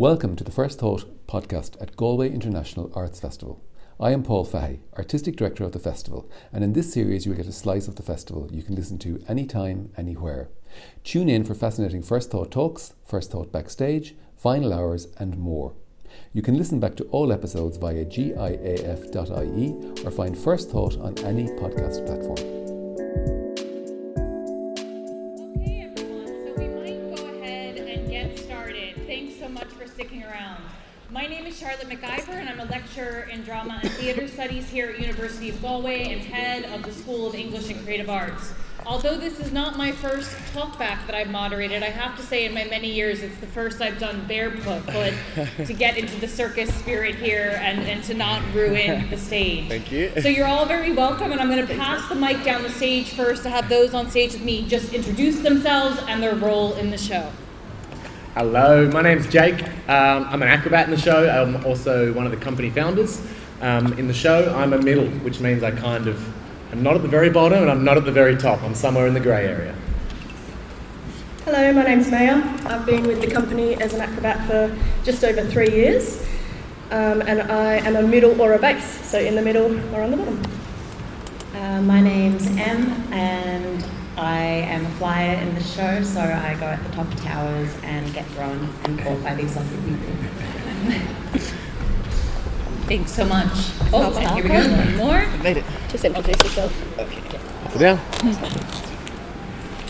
Welcome 0.00 0.34
to 0.36 0.44
the 0.44 0.50
First 0.50 0.78
Thought 0.78 1.26
podcast 1.26 1.78
at 1.78 1.94
Galway 1.94 2.32
International 2.32 2.90
Arts 2.94 3.20
Festival. 3.20 3.62
I 4.00 4.12
am 4.12 4.22
Paul 4.22 4.46
Fahey, 4.46 4.80
Artistic 4.96 5.36
Director 5.36 5.62
of 5.64 5.72
the 5.72 5.78
festival, 5.78 6.26
and 6.54 6.64
in 6.64 6.72
this 6.72 6.90
series 6.90 7.26
you 7.26 7.32
will 7.32 7.36
get 7.36 7.46
a 7.46 7.52
slice 7.52 7.86
of 7.86 7.96
the 7.96 8.02
festival 8.02 8.48
you 8.50 8.62
can 8.62 8.74
listen 8.74 8.96
to 9.00 9.22
anytime, 9.28 9.92
anywhere. 9.98 10.48
Tune 11.04 11.28
in 11.28 11.44
for 11.44 11.54
fascinating 11.54 12.02
First 12.02 12.30
Thought 12.30 12.50
talks, 12.50 12.94
First 13.04 13.30
Thought 13.30 13.52
backstage, 13.52 14.14
final 14.38 14.72
hours, 14.72 15.08
and 15.18 15.36
more. 15.36 15.74
You 16.32 16.40
can 16.40 16.56
listen 16.56 16.80
back 16.80 16.96
to 16.96 17.04
all 17.10 17.30
episodes 17.30 17.76
via 17.76 18.06
giaf.ie 18.06 20.02
or 20.02 20.10
find 20.10 20.38
First 20.38 20.70
Thought 20.70 20.96
on 20.96 21.18
any 21.18 21.48
podcast 21.48 22.06
platform. 22.06 22.69
Charlotte 31.80 32.00
McIvor, 32.00 32.34
and 32.34 32.48
I'm 32.48 32.60
a 32.60 32.64
lecturer 32.64 33.28
in 33.30 33.42
drama 33.42 33.80
and 33.82 33.90
theatre 33.92 34.28
studies 34.28 34.68
here 34.68 34.88
at 34.88 35.00
University 35.00 35.50
of 35.50 35.62
Galway 35.62 36.12
and 36.12 36.20
head 36.20 36.64
of 36.74 36.82
the 36.82 36.92
School 36.92 37.26
of 37.26 37.34
English 37.34 37.70
and 37.70 37.82
Creative 37.84 38.10
Arts. 38.10 38.52
Although 38.84 39.16
this 39.16 39.38
is 39.38 39.52
not 39.52 39.76
my 39.76 39.92
first 39.92 40.30
talkback 40.52 41.06
that 41.06 41.14
I've 41.14 41.30
moderated, 41.30 41.82
I 41.82 41.90
have 41.90 42.16
to 42.16 42.22
say 42.22 42.44
in 42.44 42.54
my 42.54 42.64
many 42.64 42.90
years 42.90 43.22
it's 43.22 43.36
the 43.38 43.46
first 43.46 43.80
I've 43.80 43.98
done 43.98 44.26
barefoot 44.26 45.14
to 45.66 45.72
get 45.72 45.96
into 45.96 46.18
the 46.20 46.28
circus 46.28 46.74
spirit 46.74 47.14
here 47.14 47.58
and, 47.62 47.80
and 47.80 48.02
to 48.04 48.14
not 48.14 48.42
ruin 48.54 49.08
the 49.08 49.18
stage. 49.18 49.68
Thank 49.68 49.92
you. 49.92 50.12
So 50.20 50.28
you're 50.28 50.46
all 50.46 50.66
very 50.66 50.92
welcome, 50.92 51.32
and 51.32 51.40
I'm 51.40 51.48
going 51.48 51.66
to 51.66 51.74
pass 51.74 52.08
the 52.08 52.14
mic 52.14 52.42
down 52.42 52.62
the 52.62 52.70
stage 52.70 53.10
first 53.10 53.42
to 53.44 53.50
have 53.50 53.68
those 53.68 53.94
on 53.94 54.10
stage 54.10 54.32
with 54.32 54.42
me 54.42 54.66
just 54.66 54.92
introduce 54.92 55.40
themselves 55.40 55.98
and 56.08 56.22
their 56.22 56.34
role 56.34 56.74
in 56.74 56.90
the 56.90 56.98
show. 56.98 57.30
Hello, 58.34 58.88
my 58.92 59.02
name's 59.02 59.26
Jake. 59.28 59.60
Um, 59.88 60.24
I'm 60.28 60.40
an 60.40 60.48
acrobat 60.48 60.84
in 60.84 60.92
the 60.92 61.00
show. 61.00 61.28
I'm 61.28 61.66
also 61.66 62.12
one 62.12 62.26
of 62.26 62.30
the 62.30 62.36
company 62.36 62.70
founders. 62.70 63.20
Um, 63.60 63.92
in 63.94 64.06
the 64.06 64.14
show, 64.14 64.54
I'm 64.54 64.72
a 64.72 64.78
middle, 64.78 65.08
which 65.24 65.40
means 65.40 65.64
I 65.64 65.72
kind 65.72 66.06
of 66.06 66.24
I'm 66.70 66.80
not 66.80 66.94
at 66.94 67.02
the 67.02 67.08
very 67.08 67.28
bottom 67.28 67.60
and 67.60 67.68
I'm 67.68 67.84
not 67.84 67.96
at 67.96 68.04
the 68.04 68.12
very 68.12 68.36
top. 68.36 68.62
I'm 68.62 68.76
somewhere 68.76 69.08
in 69.08 69.14
the 69.14 69.20
grey 69.20 69.48
area. 69.48 69.74
Hello, 71.44 71.72
my 71.72 71.82
name's 71.82 72.08
Maya. 72.08 72.36
I've 72.66 72.86
been 72.86 73.02
with 73.02 73.20
the 73.20 73.26
company 73.26 73.74
as 73.82 73.94
an 73.94 74.00
acrobat 74.00 74.46
for 74.46 74.78
just 75.02 75.24
over 75.24 75.44
three 75.46 75.72
years, 75.72 76.24
um, 76.92 77.22
and 77.22 77.42
I 77.50 77.78
am 77.78 77.96
a 77.96 78.02
middle 78.02 78.40
or 78.40 78.52
a 78.52 78.60
base, 78.60 79.04
so 79.04 79.18
in 79.18 79.34
the 79.34 79.42
middle 79.42 79.72
or 79.92 80.02
on 80.02 80.12
the 80.12 80.16
bottom. 80.16 80.42
Uh, 81.56 81.82
my 81.82 82.00
name's 82.00 82.46
Em, 82.46 82.92
and 83.12 83.84
I 84.20 84.42
am 84.68 84.84
a 84.84 84.90
flyer 84.90 85.34
in 85.36 85.54
the 85.54 85.62
show, 85.62 86.02
so 86.02 86.20
I 86.20 86.54
go 86.60 86.66
at 86.66 86.84
the 86.84 86.90
top 86.90 87.10
of 87.10 87.16
towers 87.22 87.74
and 87.82 88.12
get 88.12 88.26
thrown 88.26 88.68
and 88.84 88.98
caught 88.98 89.22
by 89.22 89.34
these 89.34 89.56
lovely 89.56 89.78
people. 89.78 90.12
Thanks 92.86 93.12
so 93.12 93.24
much. 93.24 93.72
Oh, 93.94 94.14
and 94.18 94.34
here 94.34 94.42
we 94.42 94.50
go. 94.50 94.60
One 94.76 94.96
more. 94.96 95.26
Made 95.42 95.56
it. 95.56 95.64
Just 95.88 96.04
introduce 96.04 96.36
yourself. 96.42 96.98
Up 96.98 97.08
or 97.74 97.78
down? 97.78 97.96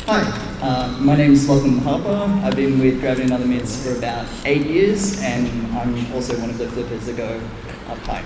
Hi, 0.06 0.22
uh, 0.62 0.96
my 1.00 1.16
name 1.16 1.32
is 1.32 1.48
Lachlan 1.48 1.78
Harper. 1.78 2.40
I've 2.44 2.54
been 2.54 2.78
with 2.78 3.00
Gravity 3.00 3.24
and 3.24 3.32
Other 3.32 3.46
Myths 3.46 3.84
for 3.84 3.98
about 3.98 4.28
eight 4.44 4.64
years, 4.64 5.20
and 5.22 5.48
I'm 5.76 6.12
also 6.12 6.38
one 6.38 6.50
of 6.50 6.58
the 6.58 6.68
flippers 6.68 7.06
that 7.06 7.16
go 7.16 7.40
up 7.88 7.98
high. 8.06 8.22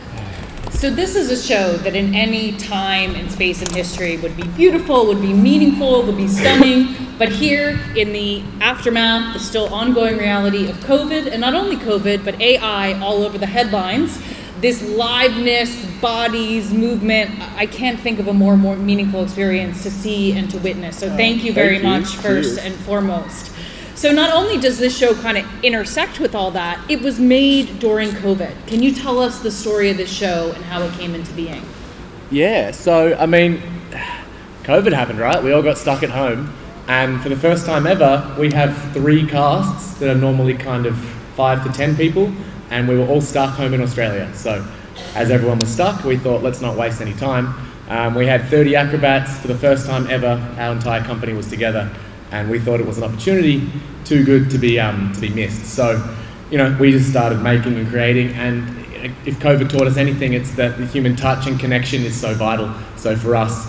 So 0.78 0.92
this 0.92 1.16
is 1.16 1.32
a 1.32 1.36
show 1.36 1.76
that 1.78 1.96
in 1.96 2.14
any 2.14 2.56
time 2.56 3.16
and 3.16 3.32
space 3.32 3.64
in 3.64 3.74
history 3.74 4.18
would 4.18 4.38
be 4.38 4.48
beautiful, 4.50 5.08
would 5.08 5.24
be 5.24 5.34
meaningful, 5.34 6.04
would 6.04 6.18
be 6.18 6.28
stunning. 6.28 6.96
But 7.18 7.30
here 7.30 7.80
in 7.96 8.14
the 8.14 8.44
aftermath, 8.62 9.34
the 9.34 9.40
still 9.40 9.74
ongoing 9.74 10.18
reality 10.20 10.70
of 10.70 10.76
COVID, 10.82 11.32
and 11.32 11.42
not 11.42 11.56
only 11.56 11.76
COVID, 11.78 12.24
but 12.24 12.40
AI 12.40 12.94
all 13.00 13.24
over 13.24 13.40
the 13.40 13.48
headlines, 13.48 14.22
this 14.62 14.84
liveness, 14.84 16.00
bodies, 16.00 16.72
movement, 16.72 17.32
I 17.56 17.66
can't 17.66 18.00
think 18.00 18.20
of 18.20 18.28
a 18.28 18.34
more 18.34 18.56
more 18.56 18.76
meaningful 18.76 19.24
experience 19.24 19.82
to 19.82 19.90
see 19.90 20.34
and 20.34 20.48
to 20.52 20.60
witness. 20.60 21.00
So 21.00 21.08
uh, 21.08 21.18
thank 21.18 21.44
you 21.44 21.54
very 21.54 21.80
thank 21.80 21.86
you. 21.86 22.02
much 22.02 22.16
first 22.18 22.60
Cheers. 22.60 22.66
and 22.66 22.76
foremost. 22.86 23.52
So 23.98 24.12
not 24.12 24.32
only 24.32 24.60
does 24.60 24.78
this 24.78 24.96
show 24.96 25.16
kind 25.16 25.40
of 25.40 25.64
intersect 25.64 26.20
with 26.20 26.36
all 26.36 26.52
that, 26.52 26.80
it 26.88 27.02
was 27.02 27.20
made 27.20 27.80
during 27.80 28.12
COVID. 28.12 28.68
Can 28.68 28.84
you 28.84 28.94
tell 28.94 29.20
us 29.20 29.40
the 29.40 29.50
story 29.50 29.90
of 29.90 29.98
this 29.98 30.12
show 30.12 30.52
and 30.52 30.64
how 30.66 30.84
it 30.84 30.94
came 30.94 31.16
into 31.16 31.34
being? 31.34 31.64
Yeah, 32.30 32.70
so 32.70 33.18
I 33.18 33.26
mean, 33.26 33.60
COVID 34.66 34.94
happened, 34.94 35.18
right? 35.18 35.44
We 35.44 35.52
all 35.52 35.64
got 35.64 35.80
stuck 35.80 36.04
at 36.04 36.12
home, 36.12 36.54
and 36.88 37.20
for 37.24 37.30
the 37.30 37.36
first 37.36 37.66
time 37.66 37.88
ever, 37.88 38.36
we 38.38 38.52
have 38.52 38.78
three 38.94 39.26
casts 39.26 39.96
that 39.96 40.16
are 40.16 40.20
normally 40.20 40.54
kind 40.54 40.86
of 40.86 40.96
five 41.36 41.64
to 41.64 41.72
ten 41.72 41.96
people, 41.96 42.32
and 42.70 42.88
we 42.88 43.00
were 43.00 43.08
all 43.08 43.20
stuck 43.20 43.56
home 43.56 43.74
in 43.74 43.82
Australia. 43.82 44.32
So, 44.36 44.64
as 45.16 45.32
everyone 45.32 45.58
was 45.58 45.70
stuck, 45.70 46.04
we 46.04 46.18
thought 46.18 46.44
let's 46.44 46.62
not 46.62 46.78
waste 46.78 47.02
any 47.02 47.16
time. 47.16 47.56
Um, 47.90 48.14
we 48.14 48.28
had 48.28 48.46
30 48.50 48.76
acrobats 48.76 49.40
for 49.40 49.48
the 49.48 49.58
first 49.58 49.88
time 49.88 50.08
ever. 50.08 50.40
Our 50.60 50.74
entire 50.74 51.02
company 51.04 51.34
was 51.34 51.50
together, 51.50 51.90
and 52.32 52.50
we 52.50 52.60
thought 52.60 52.80
it 52.80 52.86
was 52.86 52.98
an 52.98 53.04
opportunity 53.04 53.70
too 54.06 54.24
good 54.24 54.50
to 54.52 54.58
be 54.58 54.80
um, 54.80 55.12
to 55.14 55.22
be 55.22 55.30
missed. 55.30 55.66
So, 55.66 56.16
you 56.50 56.58
know, 56.58 56.76
we 56.80 56.92
just 56.92 57.10
started 57.10 57.42
making 57.42 57.76
and 57.76 57.88
creating, 57.88 58.34
and 58.34 58.78
if 59.26 59.40
COVID 59.40 59.70
taught 59.70 59.88
us 59.88 59.98
anything, 59.98 60.34
it's 60.34 60.52
that 60.56 60.78
the 60.78 60.86
human 60.86 61.16
touch 61.16 61.48
and 61.48 61.60
connection 61.60 62.04
is 62.04 62.20
so 62.20 62.34
vital. 62.34 62.74
So 62.96 63.16
for 63.16 63.36
us, 63.36 63.68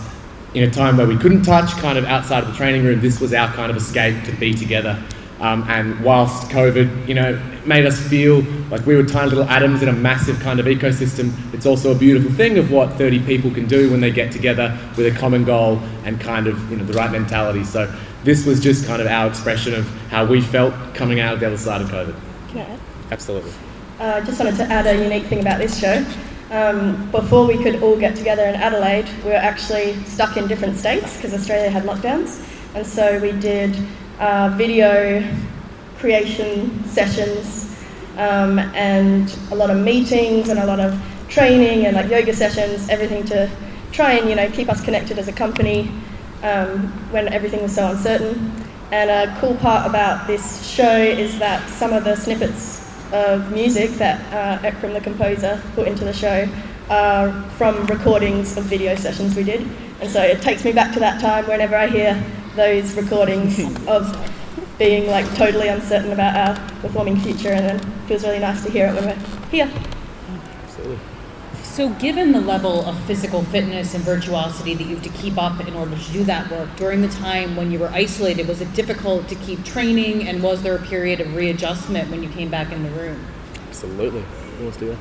in 0.54 0.64
a 0.64 0.70
time 0.70 0.96
where 0.96 1.06
we 1.06 1.16
couldn't 1.16 1.42
touch, 1.42 1.70
kind 1.72 1.98
of 1.98 2.04
outside 2.04 2.44
of 2.44 2.50
the 2.50 2.56
training 2.56 2.84
room, 2.84 3.00
this 3.00 3.20
was 3.20 3.34
our 3.34 3.52
kind 3.52 3.70
of 3.70 3.76
escape 3.76 4.24
to 4.24 4.32
be 4.32 4.54
together. 4.54 5.02
Um, 5.40 5.64
and 5.68 6.00
whilst 6.00 6.50
COVID, 6.50 7.06
you 7.06 7.14
know, 7.14 7.40
made 7.64 7.86
us 7.86 8.00
feel 8.08 8.40
like 8.70 8.84
we 8.86 8.96
were 8.96 9.04
tiny 9.04 9.30
little 9.30 9.44
atoms 9.44 9.82
in 9.82 9.88
a 9.88 9.92
massive 9.92 10.40
kind 10.40 10.58
of 10.58 10.66
ecosystem, 10.66 11.32
it's 11.54 11.66
also 11.66 11.92
a 11.92 11.94
beautiful 11.94 12.32
thing 12.32 12.58
of 12.58 12.72
what 12.72 12.94
30 12.94 13.24
people 13.24 13.50
can 13.52 13.66
do 13.66 13.90
when 13.90 14.00
they 14.00 14.10
get 14.10 14.32
together 14.32 14.76
with 14.96 15.14
a 15.14 15.16
common 15.16 15.44
goal 15.44 15.78
and 16.04 16.20
kind 16.20 16.48
of, 16.48 16.70
you 16.70 16.76
know, 16.76 16.84
the 16.84 16.94
right 16.94 17.12
mentality. 17.12 17.62
So 17.62 17.94
this 18.24 18.44
was 18.44 18.60
just 18.60 18.86
kind 18.86 19.00
of 19.00 19.06
our 19.06 19.28
expression 19.28 19.74
of 19.74 19.88
how 20.10 20.24
we 20.24 20.40
felt 20.40 20.74
coming 20.94 21.20
out 21.20 21.34
of 21.34 21.40
the 21.40 21.46
other 21.46 21.56
side 21.56 21.80
of 21.80 21.88
COVID. 21.88 22.14
Can 22.48 22.58
I 22.58 22.62
add? 22.62 22.80
Absolutely. 23.10 23.52
Uh, 24.00 24.20
just 24.24 24.38
wanted 24.38 24.56
to 24.56 24.64
add 24.64 24.86
a 24.86 25.02
unique 25.02 25.24
thing 25.24 25.40
about 25.40 25.58
this 25.58 25.78
show. 25.78 26.04
Um, 26.50 27.10
before 27.10 27.46
we 27.46 27.62
could 27.62 27.82
all 27.82 27.98
get 27.98 28.16
together 28.16 28.44
in 28.44 28.54
Adelaide, 28.54 29.08
we 29.22 29.30
were 29.30 29.36
actually 29.36 29.94
stuck 30.04 30.36
in 30.36 30.46
different 30.46 30.76
states 30.76 31.16
because 31.16 31.34
Australia 31.34 31.68
had 31.68 31.84
lockdowns, 31.84 32.42
and 32.74 32.86
so 32.86 33.18
we 33.20 33.32
did 33.32 33.76
uh, 34.18 34.54
video 34.56 35.22
creation 35.98 36.84
sessions 36.86 37.76
um, 38.16 38.58
and 38.58 39.36
a 39.50 39.54
lot 39.54 39.70
of 39.70 39.78
meetings 39.78 40.48
and 40.48 40.58
a 40.58 40.66
lot 40.66 40.80
of 40.80 40.98
training 41.28 41.86
and 41.86 41.96
like 41.96 42.08
yoga 42.08 42.32
sessions, 42.32 42.88
everything 42.88 43.24
to 43.24 43.50
try 43.92 44.12
and 44.12 44.28
you 44.28 44.34
know 44.34 44.50
keep 44.50 44.68
us 44.68 44.80
connected 44.80 45.18
as 45.18 45.28
a 45.28 45.32
company 45.32 45.90
um, 46.42 46.88
when 47.10 47.28
everything 47.28 47.62
was 47.62 47.74
so 47.74 47.88
uncertain. 47.88 48.52
And 48.90 49.10
a 49.10 49.38
cool 49.40 49.54
part 49.56 49.88
about 49.88 50.26
this 50.26 50.66
show 50.66 50.96
is 50.96 51.38
that 51.38 51.68
some 51.68 51.92
of 51.92 52.04
the 52.04 52.16
snippets 52.16 52.86
of 53.12 53.52
music 53.52 53.90
that 53.92 54.20
uh, 54.32 54.66
Ekrem, 54.66 54.94
the 54.94 55.00
composer, 55.00 55.62
put 55.74 55.88
into 55.88 56.04
the 56.04 56.12
show 56.12 56.48
are 56.90 57.42
from 57.50 57.86
recordings 57.86 58.56
of 58.56 58.64
video 58.64 58.94
sessions 58.94 59.36
we 59.36 59.44
did. 59.44 59.66
And 60.00 60.10
so 60.10 60.22
it 60.22 60.40
takes 60.40 60.64
me 60.64 60.72
back 60.72 60.94
to 60.94 61.00
that 61.00 61.20
time 61.20 61.46
whenever 61.46 61.76
I 61.76 61.88
hear 61.88 62.22
those 62.56 62.94
recordings 62.94 63.58
of 63.86 64.16
being 64.78 65.08
like 65.10 65.26
totally 65.34 65.68
uncertain 65.68 66.12
about 66.12 66.36
our 66.36 66.70
performing 66.80 67.18
future, 67.18 67.50
and 67.50 67.64
then 67.64 67.76
it 67.76 68.06
feels 68.06 68.22
really 68.22 68.38
nice 68.38 68.64
to 68.64 68.70
hear 68.70 68.86
it 68.86 68.94
when 68.94 69.06
we're 69.06 69.48
here. 69.50 69.70
Absolutely. 71.78 71.96
So, 71.96 72.00
given 72.00 72.32
the 72.32 72.40
level 72.40 72.84
of 72.86 72.98
physical 73.04 73.44
fitness 73.44 73.94
and 73.94 74.02
virtuosity 74.02 74.74
that 74.74 74.82
you 74.82 74.96
have 74.96 75.04
to 75.04 75.22
keep 75.22 75.38
up 75.38 75.60
in 75.60 75.74
order 75.74 75.96
to 75.96 76.12
do 76.12 76.24
that 76.24 76.50
work 76.50 76.74
during 76.74 77.02
the 77.02 77.08
time 77.08 77.54
when 77.54 77.70
you 77.70 77.78
were 77.78 77.88
isolated, 77.88 78.48
was 78.48 78.60
it 78.60 78.72
difficult 78.74 79.28
to 79.28 79.36
keep 79.36 79.64
training, 79.64 80.26
and 80.26 80.42
was 80.42 80.62
there 80.62 80.74
a 80.74 80.82
period 80.82 81.20
of 81.20 81.36
readjustment 81.36 82.10
when 82.10 82.20
you 82.20 82.28
came 82.30 82.50
back 82.50 82.72
in 82.72 82.82
the 82.82 82.90
room? 82.90 83.24
Absolutely. 83.68 84.22
Who 84.58 84.64
wants 84.64 84.78
to 84.78 84.86
do? 84.86 84.98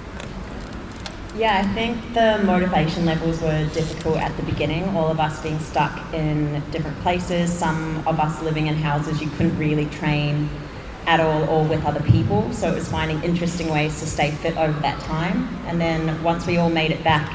Yeah, 1.36 1.58
I 1.58 1.74
think 1.74 2.14
the 2.14 2.44
motivation 2.44 3.06
levels 3.06 3.42
were 3.42 3.68
difficult 3.74 4.18
at 4.18 4.36
the 4.38 4.44
beginning, 4.44 4.84
all 4.96 5.10
of 5.10 5.20
us 5.20 5.42
being 5.42 5.60
stuck 5.60 6.14
in 6.14 6.62
different 6.70 7.00
places, 7.00 7.52
some 7.52 8.08
of 8.08 8.20
us 8.20 8.40
living 8.44 8.68
in 8.68 8.76
houses 8.76 9.20
you 9.20 9.30
couldn't 9.32 9.58
really 9.58 9.86
train 9.86 10.48
at 11.08 11.22
all 11.22 11.50
or 11.50 11.66
with 11.66 11.84
other 11.86 12.02
people. 12.02 12.52
So 12.54 12.70
it 12.70 12.76
was 12.76 12.90
finding 12.90 13.24
interesting 13.24 13.70
ways 13.70 14.00
to 14.02 14.06
stay 14.06 14.32
fit 14.32 14.58
over 14.58 14.78
that 14.82 15.00
time. 15.02 15.48
And 15.66 15.82
then 15.82 16.22
once 16.22 16.46
we 16.46 16.58
all 16.58 16.70
made 16.70 16.92
it 16.92 17.04
back 17.04 17.34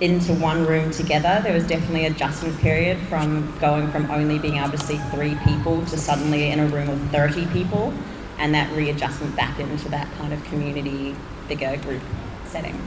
into 0.00 0.32
one 0.32 0.64
room 0.64 0.90
together, 0.92 1.40
there 1.42 1.52
was 1.52 1.66
definitely 1.66 2.06
an 2.06 2.14
adjustment 2.14 2.58
period 2.60 2.96
from 3.08 3.52
going 3.58 3.90
from 3.90 4.10
only 4.10 4.38
being 4.38 4.56
able 4.56 4.70
to 4.70 4.78
see 4.78 4.96
three 5.12 5.34
people 5.44 5.84
to 5.86 5.98
suddenly 5.98 6.50
in 6.50 6.60
a 6.60 6.66
room 6.66 6.88
of 6.88 7.00
30 7.10 7.46
people 7.46 7.92
and 8.38 8.54
that 8.54 8.74
readjustment 8.74 9.36
back 9.36 9.58
into 9.58 9.88
that 9.90 10.10
kind 10.16 10.32
of 10.32 10.42
community, 10.44 11.14
bigger 11.48 11.76
group 11.78 12.02
setting. 12.46 12.80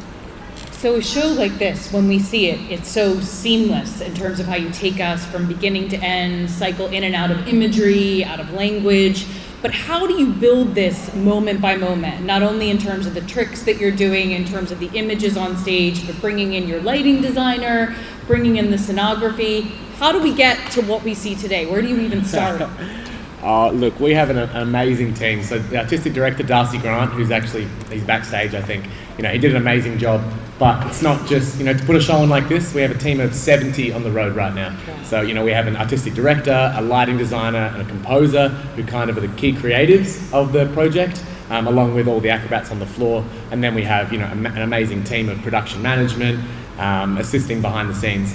So, 0.72 0.96
a 0.96 1.02
show 1.02 1.28
like 1.28 1.58
this, 1.60 1.94
when 1.94 2.08
we 2.10 2.20
see 2.20 2.50
it, 2.50 2.60
it's 2.70 2.90
so 2.90 3.20
seamless 3.22 4.02
in 4.02 4.14
terms 4.16 4.40
of 4.40 4.48
how 4.48 4.56
you 4.56 4.70
take 4.72 5.00
us 5.00 5.26
from 5.26 5.48
beginning 5.48 5.88
to 5.90 5.98
end, 5.98 6.50
cycle 6.50 6.88
in 6.88 7.04
and 7.04 7.16
out 7.16 7.32
of 7.32 7.48
imagery, 7.48 8.26
out 8.26 8.40
of 8.42 8.52
language. 8.52 9.26
But 9.64 9.72
how 9.72 10.06
do 10.06 10.20
you 10.20 10.28
build 10.28 10.76
this 10.76 11.16
moment 11.16 11.62
by 11.62 11.78
moment? 11.78 12.26
Not 12.26 12.44
only 12.44 12.70
in 12.70 12.78
terms 12.78 13.08
of 13.08 13.14
the 13.14 13.22
tricks 13.22 13.64
that 13.64 13.78
you're 13.78 13.96
doing, 13.96 14.32
in 14.32 14.44
terms 14.44 14.74
of 14.74 14.80
the 14.80 14.90
images 14.94 15.38
on 15.38 15.56
stage, 15.56 16.06
but 16.06 16.20
bringing 16.20 16.54
in 16.54 16.68
your 16.68 16.82
lighting 16.82 17.22
designer, 17.22 17.96
bringing 18.28 18.58
in 18.58 18.72
the 18.72 18.78
scenography. 18.78 19.72
How 20.00 20.12
do 20.12 20.22
we 20.22 20.36
get 20.36 20.72
to 20.74 20.82
what 20.82 21.04
we 21.04 21.14
see 21.14 21.34
today? 21.34 21.66
Where 21.66 21.82
do 21.82 21.88
you 21.88 21.98
even 22.02 22.26
start? 22.26 22.62
Uh, 23.44 23.72
look, 23.72 24.00
we 24.00 24.14
have 24.14 24.30
an, 24.30 24.38
an, 24.38 24.56
amazing 24.56 25.14
team. 25.14 25.44
So 25.44 25.60
the 25.60 25.78
artistic 25.78 26.14
director 26.14 26.44
Darcy 26.44 26.78
Grant, 26.78 27.12
who's 27.12 27.30
actually 27.30 27.68
he's 27.92 28.04
backstage, 28.06 28.56
I 28.56 28.62
think. 28.62 28.86
You 29.18 29.24
know, 29.24 29.32
he 29.32 29.38
did 29.38 29.52
an 29.52 29.58
amazing 29.58 29.98
job. 29.98 30.24
But 30.60 30.88
it's 30.88 31.02
not 31.02 31.28
just 31.28 31.58
you 31.58 31.66
know 31.66 31.74
to 31.74 31.84
put 31.84 31.98
a 31.98 32.00
show 32.00 32.14
on 32.14 32.30
like 32.30 32.48
this. 32.48 32.74
We 32.74 32.82
have 32.84 32.92
a 32.92 32.98
team 32.98 33.20
of 33.20 33.36
70 33.36 33.92
on 33.92 34.04
the 34.04 34.12
road 34.12 34.34
right 34.34 34.54
now. 34.54 34.78
So 35.04 35.20
you 35.20 35.34
know 35.34 35.44
we 35.44 35.52
have 35.52 35.68
an 35.68 35.76
artistic 35.76 36.14
director, 36.14 36.72
a 36.74 36.82
lighting 36.82 37.18
designer, 37.18 37.72
and 37.74 37.82
a 37.82 37.86
composer 37.86 38.48
who 38.48 38.86
kind 38.86 39.10
of 39.10 39.18
are 39.18 39.22
the 39.22 39.36
key 39.36 39.52
creatives 39.52 40.32
of 40.32 40.54
the 40.54 40.68
project. 40.68 41.22
Um, 41.50 41.68
along 41.68 41.94
with 41.94 42.08
all 42.08 42.22
the 42.22 42.30
acrobats 42.30 42.72
on 42.72 42.80
the 42.80 42.86
floor, 42.86 43.26
and 43.52 43.62
then 43.62 43.76
we 43.76 43.84
have 43.84 44.14
you 44.14 44.20
know 44.20 44.26
an 44.26 44.62
amazing 44.62 45.04
team 45.04 45.28
of 45.28 45.38
production 45.42 45.82
management 45.82 46.40
um, 46.80 47.18
assisting 47.18 47.62
behind 47.62 47.90
the 47.90 47.96
scenes. 47.96 48.34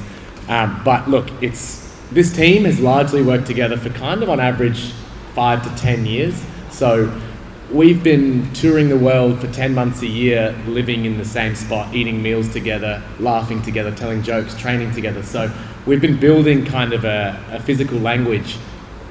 Um, 0.49 0.81
but 0.85 1.09
look, 1.09 1.31
it's 1.43 1.78
this 2.11 2.35
team 2.35 2.65
has 2.65 2.81
largely 2.81 3.23
worked 3.23 3.47
together 3.47 3.77
for 3.77 3.91
kind 3.91 4.23
of 4.23 4.29
on 4.29 4.41
average 4.41 4.93
five 5.35 5.63
to 5.63 5.83
ten 5.83 6.07
years. 6.07 6.43
So 6.71 7.13
we've 7.71 8.03
been 8.03 8.51
touring 8.55 8.89
the 8.89 8.97
world 8.97 9.39
for 9.41 9.47
10 9.49 9.75
months 9.75 10.01
a 10.03 10.07
year, 10.07 10.57
living 10.67 11.05
in 11.05 11.19
the 11.19 11.25
same 11.25 11.55
spot, 11.55 11.95
eating 11.95 12.23
meals 12.23 12.51
together, 12.53 13.03
laughing 13.19 13.61
together, 13.63 13.95
telling 13.95 14.23
jokes, 14.23 14.57
training 14.57 14.93
together. 14.93 15.23
So 15.23 15.53
we've 15.85 16.01
been 16.01 16.19
building 16.19 16.65
kind 16.65 16.93
of 16.93 17.05
a, 17.05 17.39
a 17.51 17.61
physical 17.61 17.99
language 17.99 18.57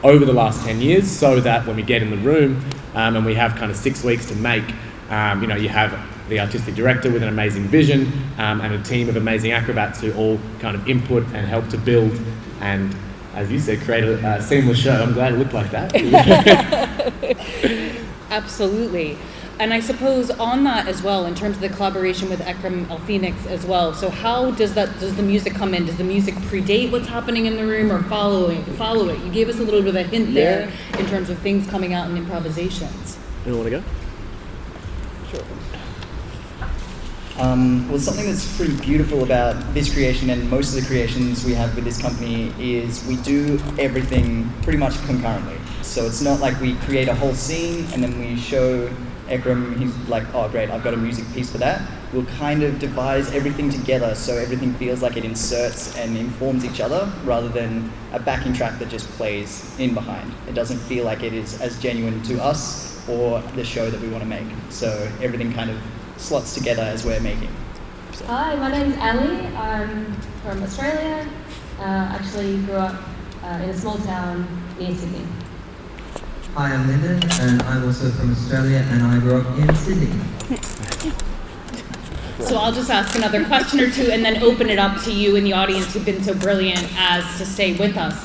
over 0.03 0.25
the 0.25 0.33
last 0.33 0.65
10 0.65 0.81
years 0.81 1.09
so 1.09 1.39
that 1.41 1.67
when 1.67 1.75
we 1.75 1.83
get 1.83 2.01
in 2.01 2.09
the 2.09 2.17
room 2.17 2.63
um, 2.95 3.15
and 3.15 3.25
we 3.25 3.35
have 3.35 3.55
kind 3.55 3.71
of 3.71 3.77
six 3.77 4.03
weeks 4.03 4.25
to 4.27 4.35
make, 4.35 4.63
um, 5.09 5.41
you 5.41 5.47
know, 5.47 5.55
you 5.55 5.69
have 5.69 5.99
the 6.29 6.39
artistic 6.39 6.75
director 6.75 7.11
with 7.11 7.23
an 7.23 7.29
amazing 7.29 7.63
vision 7.65 8.11
um, 8.37 8.59
and 8.61 8.73
a 8.73 8.83
team 8.83 9.07
of 9.07 9.15
amazing 9.15 9.51
acrobats 9.51 10.01
who 10.01 10.11
all 10.13 10.39
kind 10.59 10.75
of 10.75 10.87
input 10.87 11.23
and 11.27 11.47
help 11.47 11.67
to 11.69 11.77
build 11.77 12.11
and 12.61 12.95
as 13.33 13.51
you 13.51 13.59
said, 13.59 13.81
create 13.81 14.03
a, 14.03 14.37
a 14.37 14.41
seamless 14.41 14.79
show. 14.79 14.93
I'm 14.93 15.13
glad 15.13 15.33
it 15.33 15.37
looked 15.37 15.53
like 15.53 15.69
that. 15.71 15.93
Absolutely. 18.31 19.17
And 19.59 19.73
I 19.73 19.79
suppose 19.79 20.29
on 20.29 20.63
that 20.65 20.87
as 20.87 21.01
well, 21.01 21.25
in 21.25 21.33
terms 21.33 21.55
of 21.55 21.61
the 21.61 21.69
collaboration 21.69 22.29
with 22.29 22.41
Ekrem 22.41 22.89
Eli 22.89 22.99
Phoenix 23.01 23.45
as 23.47 23.65
well. 23.65 23.93
So 23.93 24.09
how 24.09 24.51
does 24.51 24.75
that 24.75 24.99
does 24.99 25.15
the 25.15 25.23
music 25.23 25.53
come 25.53 25.73
in? 25.73 25.85
Does 25.85 25.97
the 25.97 26.03
music 26.03 26.35
predate 26.35 26.91
what's 26.91 27.07
happening 27.07 27.47
in 27.47 27.57
the 27.57 27.65
room 27.65 27.91
or 27.91 28.03
follow 28.03 28.49
it? 28.49 28.63
Follow 28.75 29.09
it. 29.09 29.19
You 29.19 29.31
gave 29.31 29.49
us 29.49 29.59
a 29.59 29.63
little 29.63 29.81
bit 29.81 29.89
of 29.89 29.95
a 29.95 30.03
hint 30.03 30.29
yeah. 30.29 30.43
there 30.43 30.71
in 30.99 31.07
terms 31.07 31.31
of 31.31 31.39
things 31.39 31.67
coming 31.67 31.93
out 31.93 32.09
in 32.09 32.17
improvisations. 32.17 33.17
You 33.45 33.55
want 33.55 33.65
to 33.65 33.71
go? 33.71 33.83
Um, 37.39 37.87
well, 37.87 37.99
something 37.99 38.25
that's 38.25 38.57
pretty 38.57 38.75
beautiful 38.81 39.23
about 39.23 39.73
this 39.75 39.93
creation 39.93 40.31
and 40.31 40.49
most 40.49 40.75
of 40.75 40.81
the 40.81 40.87
creations 40.87 41.45
we 41.45 41.53
have 41.53 41.75
with 41.75 41.83
this 41.83 42.01
company 42.01 42.51
is 42.57 43.05
we 43.05 43.15
do 43.17 43.59
everything 43.77 44.51
pretty 44.63 44.79
much 44.79 44.95
concurrently. 45.05 45.55
So 45.83 46.07
it's 46.07 46.21
not 46.21 46.39
like 46.39 46.59
we 46.59 46.73
create 46.77 47.07
a 47.07 47.13
whole 47.13 47.35
scene 47.35 47.85
and 47.93 48.03
then 48.03 48.19
we 48.19 48.37
show 48.37 48.89
Ekrem, 49.27 49.77
he's 49.77 49.95
like, 50.09 50.23
oh 50.33 50.49
great, 50.49 50.71
I've 50.71 50.83
got 50.83 50.95
a 50.95 50.97
music 50.97 51.25
piece 51.33 51.51
for 51.51 51.59
that. 51.59 51.87
We'll 52.11 52.25
kind 52.25 52.63
of 52.63 52.79
devise 52.79 53.31
everything 53.33 53.69
together 53.69 54.15
so 54.15 54.35
everything 54.35 54.73
feels 54.73 55.03
like 55.03 55.15
it 55.15 55.23
inserts 55.23 55.95
and 55.95 56.17
informs 56.17 56.65
each 56.65 56.81
other 56.81 57.11
rather 57.23 57.49
than 57.49 57.91
a 58.13 58.19
backing 58.19 58.53
track 58.53 58.79
that 58.79 58.89
just 58.89 59.07
plays 59.09 59.77
in 59.77 59.93
behind. 59.93 60.33
It 60.47 60.55
doesn't 60.55 60.79
feel 60.79 61.05
like 61.05 61.21
it 61.21 61.33
is 61.33 61.61
as 61.61 61.79
genuine 61.79 62.23
to 62.23 62.41
us 62.41 63.07
or 63.07 63.41
the 63.55 63.63
show 63.63 63.91
that 63.91 64.01
we 64.01 64.07
want 64.07 64.23
to 64.23 64.29
make. 64.29 64.47
So 64.69 64.89
everything 65.21 65.53
kind 65.53 65.69
of 65.69 65.77
slots 66.17 66.53
together 66.53 66.83
as 66.83 67.05
we're 67.05 67.19
making. 67.19 67.49
So. 68.13 68.25
Hi, 68.25 68.55
my 68.55 68.71
name 68.71 68.91
is 68.91 68.97
Ali. 68.97 69.47
I'm 69.55 70.13
from 70.43 70.63
Australia. 70.63 71.27
Uh, 71.79 72.17
actually 72.17 72.57
grew 72.63 72.75
up 72.75 72.95
uh, 73.43 73.61
in 73.63 73.69
a 73.69 73.77
small 73.77 73.97
town 73.99 74.47
near 74.79 74.93
Sydney. 74.93 75.25
Hi, 76.55 76.73
I'm 76.73 76.87
Lyndon, 76.87 77.21
and 77.41 77.61
I'm 77.61 77.85
also 77.85 78.09
from 78.09 78.31
Australia, 78.31 78.85
and 78.89 79.03
I 79.03 79.19
grew 79.19 79.41
up 79.41 79.57
in 79.57 79.75
Sydney. 79.75 80.09
So 82.39 82.55
I'll 82.57 82.71
just 82.71 82.89
ask 82.89 83.15
another 83.15 83.43
question 83.45 83.79
or 83.79 83.89
two 83.89 84.09
and 84.11 84.23
then 84.23 84.41
open 84.41 84.69
it 84.69 84.79
up 84.79 85.03
to 85.03 85.11
you 85.11 85.35
in 85.35 85.43
the 85.43 85.53
audience 85.53 85.93
who've 85.93 86.05
been 86.05 86.23
so 86.23 86.33
brilliant 86.33 86.87
as 86.97 87.23
to 87.39 87.45
stay 87.45 87.75
with 87.75 87.97
us. 87.97 88.15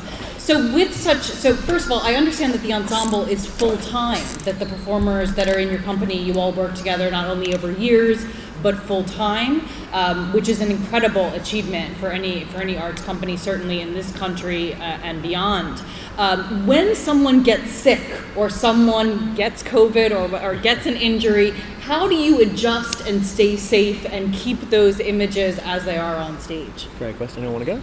So 0.42 0.74
with 0.74 0.92
such, 0.92 1.22
so 1.22 1.54
first 1.54 1.86
of 1.86 1.92
all, 1.92 2.00
I 2.00 2.14
understand 2.14 2.52
that 2.52 2.62
the 2.62 2.72
ensemble 2.72 3.22
is 3.26 3.46
full 3.46 3.76
time. 3.76 4.24
That 4.38 4.58
the 4.58 4.66
performers 4.66 5.34
that 5.34 5.48
are 5.48 5.60
in 5.60 5.68
your 5.68 5.78
company, 5.82 6.20
you 6.20 6.40
all 6.40 6.50
work 6.50 6.74
together 6.74 7.08
not 7.12 7.28
only 7.28 7.54
over 7.54 7.70
years 7.70 8.26
but 8.60 8.76
full 8.76 9.04
time, 9.04 9.62
um, 9.92 10.32
which 10.32 10.48
is 10.48 10.60
an 10.60 10.72
incredible 10.72 11.26
achievement 11.34 11.96
for 11.96 12.08
any 12.08 12.44
for 12.46 12.58
any 12.58 12.76
arts 12.76 13.02
company, 13.02 13.36
certainly 13.36 13.80
in 13.82 13.94
this 13.94 14.10
country 14.16 14.74
uh, 14.74 14.78
and 14.78 15.22
beyond. 15.22 15.80
Um, 16.18 16.66
when 16.66 16.96
someone 16.96 17.44
gets 17.44 17.70
sick 17.70 18.02
or 18.36 18.50
someone 18.50 19.36
gets 19.36 19.62
COVID 19.62 20.10
or, 20.10 20.42
or 20.44 20.56
gets 20.56 20.86
an 20.86 20.96
injury, 20.96 21.50
how 21.82 22.08
do 22.08 22.16
you 22.16 22.40
adjust 22.40 23.06
and 23.06 23.24
stay 23.24 23.56
safe 23.56 24.04
and 24.06 24.34
keep 24.34 24.58
those 24.70 24.98
images 24.98 25.60
as 25.60 25.84
they 25.84 25.98
are 25.98 26.16
on 26.16 26.40
stage? 26.40 26.88
Great 26.98 27.16
question. 27.16 27.44
I 27.44 27.48
want 27.48 27.64
to 27.64 27.76
go. 27.76 27.82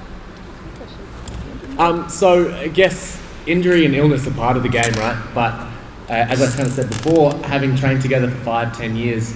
Um, 1.80 2.10
so 2.10 2.54
I 2.54 2.68
guess 2.68 3.18
injury 3.48 3.86
and 3.86 3.96
illness 3.96 4.28
are 4.28 4.32
part 4.32 4.58
of 4.58 4.64
the 4.64 4.70
game, 4.70 4.92
right? 4.96 5.18
But 5.34 5.54
uh, 6.10 6.28
as 6.28 6.42
I 6.42 6.54
kind 6.54 6.68
of 6.68 6.74
said 6.74 6.90
before, 6.90 7.34
having 7.46 7.76
trained 7.78 8.02
together 8.02 8.30
for 8.30 8.38
five, 8.44 8.78
ten 8.78 8.98
years, 8.98 9.34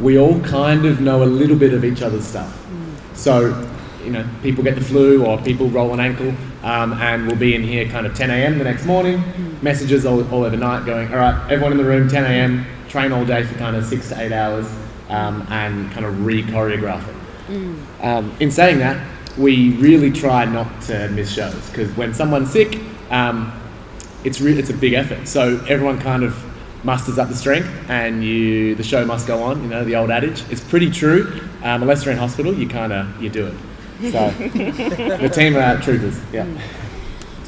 we 0.00 0.18
all 0.18 0.40
kind 0.40 0.86
of 0.86 1.02
know 1.02 1.22
a 1.22 1.26
little 1.26 1.56
bit 1.56 1.74
of 1.74 1.84
each 1.84 2.00
other's 2.00 2.26
stuff. 2.26 2.50
Mm. 2.50 3.14
So, 3.14 3.68
you 4.02 4.10
know, 4.10 4.26
people 4.42 4.64
get 4.64 4.74
the 4.74 4.80
flu 4.80 5.26
or 5.26 5.36
people 5.42 5.68
roll 5.68 5.92
an 5.92 6.00
ankle, 6.00 6.34
um, 6.62 6.94
and 6.94 7.26
we'll 7.26 7.36
be 7.36 7.54
in 7.54 7.62
here 7.62 7.86
kind 7.86 8.06
of 8.06 8.14
10 8.14 8.30
a.m. 8.30 8.56
the 8.56 8.64
next 8.64 8.86
morning, 8.86 9.18
mm. 9.18 9.62
messages 9.62 10.06
all, 10.06 10.26
all 10.32 10.44
overnight 10.44 10.86
going, 10.86 11.12
all 11.12 11.18
right, 11.18 11.50
everyone 11.50 11.72
in 11.72 11.78
the 11.78 11.84
room, 11.84 12.08
10 12.08 12.24
a.m., 12.24 12.64
train 12.88 13.12
all 13.12 13.26
day 13.26 13.42
for 13.44 13.54
kind 13.58 13.76
of 13.76 13.84
six 13.84 14.08
to 14.08 14.18
eight 14.18 14.32
hours, 14.32 14.66
um, 15.10 15.46
and 15.50 15.90
kind 15.92 16.06
of 16.06 16.24
re 16.24 16.42
choreograph 16.42 17.06
it. 17.06 17.16
Mm. 17.48 18.04
Um, 18.04 18.36
in 18.40 18.50
saying 18.50 18.78
that, 18.78 19.06
we 19.38 19.70
really 19.76 20.10
try 20.10 20.44
not 20.44 20.82
to 20.82 21.08
miss 21.10 21.32
shows 21.32 21.68
because 21.70 21.90
when 21.96 22.14
someone's 22.14 22.50
sick, 22.50 22.78
um, 23.10 23.52
it's 24.24 24.40
re- 24.40 24.58
it's 24.58 24.70
a 24.70 24.74
big 24.74 24.92
effort. 24.92 25.26
So 25.26 25.64
everyone 25.68 26.00
kind 26.00 26.22
of 26.22 26.36
musters 26.84 27.18
up 27.18 27.28
the 27.28 27.36
strength, 27.36 27.68
and 27.88 28.24
you 28.24 28.74
the 28.74 28.82
show 28.82 29.04
must 29.04 29.26
go 29.26 29.42
on. 29.42 29.62
You 29.62 29.68
know 29.68 29.84
the 29.84 29.96
old 29.96 30.10
adage. 30.10 30.44
It's 30.50 30.60
pretty 30.60 30.90
true. 30.90 31.40
Um, 31.62 31.82
unless 31.82 32.04
you're 32.04 32.12
in 32.12 32.18
hospital, 32.18 32.54
you 32.54 32.68
kind 32.68 32.92
of 32.92 33.22
you 33.22 33.30
do 33.30 33.46
it. 33.46 33.54
So 34.12 34.30
the 35.18 35.30
team 35.32 35.56
are 35.56 35.80
troopers. 35.80 36.20
Yeah. 36.32 36.46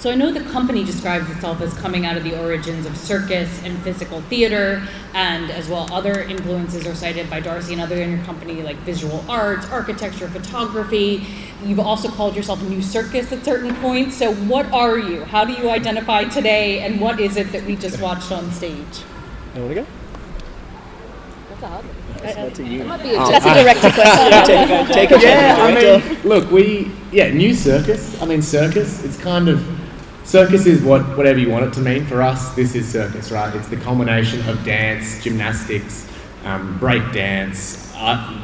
So 0.04 0.10
I 0.10 0.16
know 0.16 0.30
the 0.30 0.44
company 0.50 0.84
describes 0.84 1.30
itself 1.30 1.62
as 1.62 1.72
coming 1.78 2.04
out 2.04 2.18
of 2.18 2.24
the 2.24 2.38
origins 2.38 2.84
of 2.84 2.94
circus 2.94 3.62
and 3.64 3.82
physical 3.82 4.20
theater, 4.20 4.86
and 5.14 5.50
as 5.50 5.66
well 5.66 5.90
other 5.90 6.20
influences 6.20 6.86
are 6.86 6.94
cited 6.94 7.30
by 7.30 7.40
Darcy 7.40 7.72
and 7.72 7.80
other 7.80 7.96
in 7.96 8.10
your 8.10 8.22
company 8.26 8.60
like 8.62 8.76
visual 8.80 9.24
arts, 9.30 9.66
architecture, 9.70 10.28
photography. 10.28 11.26
You've 11.64 11.80
also 11.80 12.10
called 12.10 12.36
yourself 12.36 12.62
New 12.64 12.82
Circus 12.82 13.32
at 13.32 13.46
certain 13.46 13.74
points. 13.76 14.18
So 14.18 14.34
what 14.34 14.70
are 14.72 14.98
you? 14.98 15.24
How 15.24 15.46
do 15.46 15.54
you 15.54 15.70
identify 15.70 16.24
today, 16.24 16.80
and 16.80 17.00
what 17.00 17.18
is 17.18 17.38
it 17.38 17.50
that 17.52 17.64
we 17.64 17.74
just 17.74 17.98
watched 17.98 18.30
on 18.30 18.52
stage? 18.52 18.74
You 19.54 19.62
want 19.62 19.68
to 19.68 19.74
go? 19.74 19.86
That's 21.48 21.62
a 21.62 21.66
hard 21.66 21.84
That's, 22.20 22.58
a 22.58 22.62
you. 22.62 22.78
That 22.80 22.86
might 22.88 23.02
be 23.02 23.14
a, 23.14 23.22
oh, 23.22 23.30
that's 23.30 23.46
a 23.46 23.54
director 23.54 23.90
question. 23.90 24.26
yeah, 24.28 24.86
take, 24.92 25.08
take 25.08 25.12
it. 25.12 25.22
Yeah, 25.22 25.56
I 25.60 26.10
mean, 26.12 26.22
look, 26.24 26.50
we 26.50 26.90
yeah, 27.10 27.32
new 27.32 27.54
circus. 27.54 28.20
I 28.20 28.26
mean, 28.26 28.42
circus. 28.42 29.02
It's 29.02 29.16
kind 29.16 29.48
of 29.48 29.83
Circus 30.24 30.64
is 30.64 30.82
what 30.82 31.02
whatever 31.18 31.38
you 31.38 31.50
want 31.50 31.66
it 31.66 31.72
to 31.74 31.80
mean. 31.80 32.06
For 32.06 32.22
us, 32.22 32.54
this 32.54 32.74
is 32.74 32.90
circus, 32.90 33.30
right? 33.30 33.54
It's 33.54 33.68
the 33.68 33.76
combination 33.76 34.40
of 34.48 34.64
dance, 34.64 35.22
gymnastics, 35.22 36.08
um, 36.44 36.78
break 36.78 37.12
dance, 37.12 37.92
uh, 37.94 38.40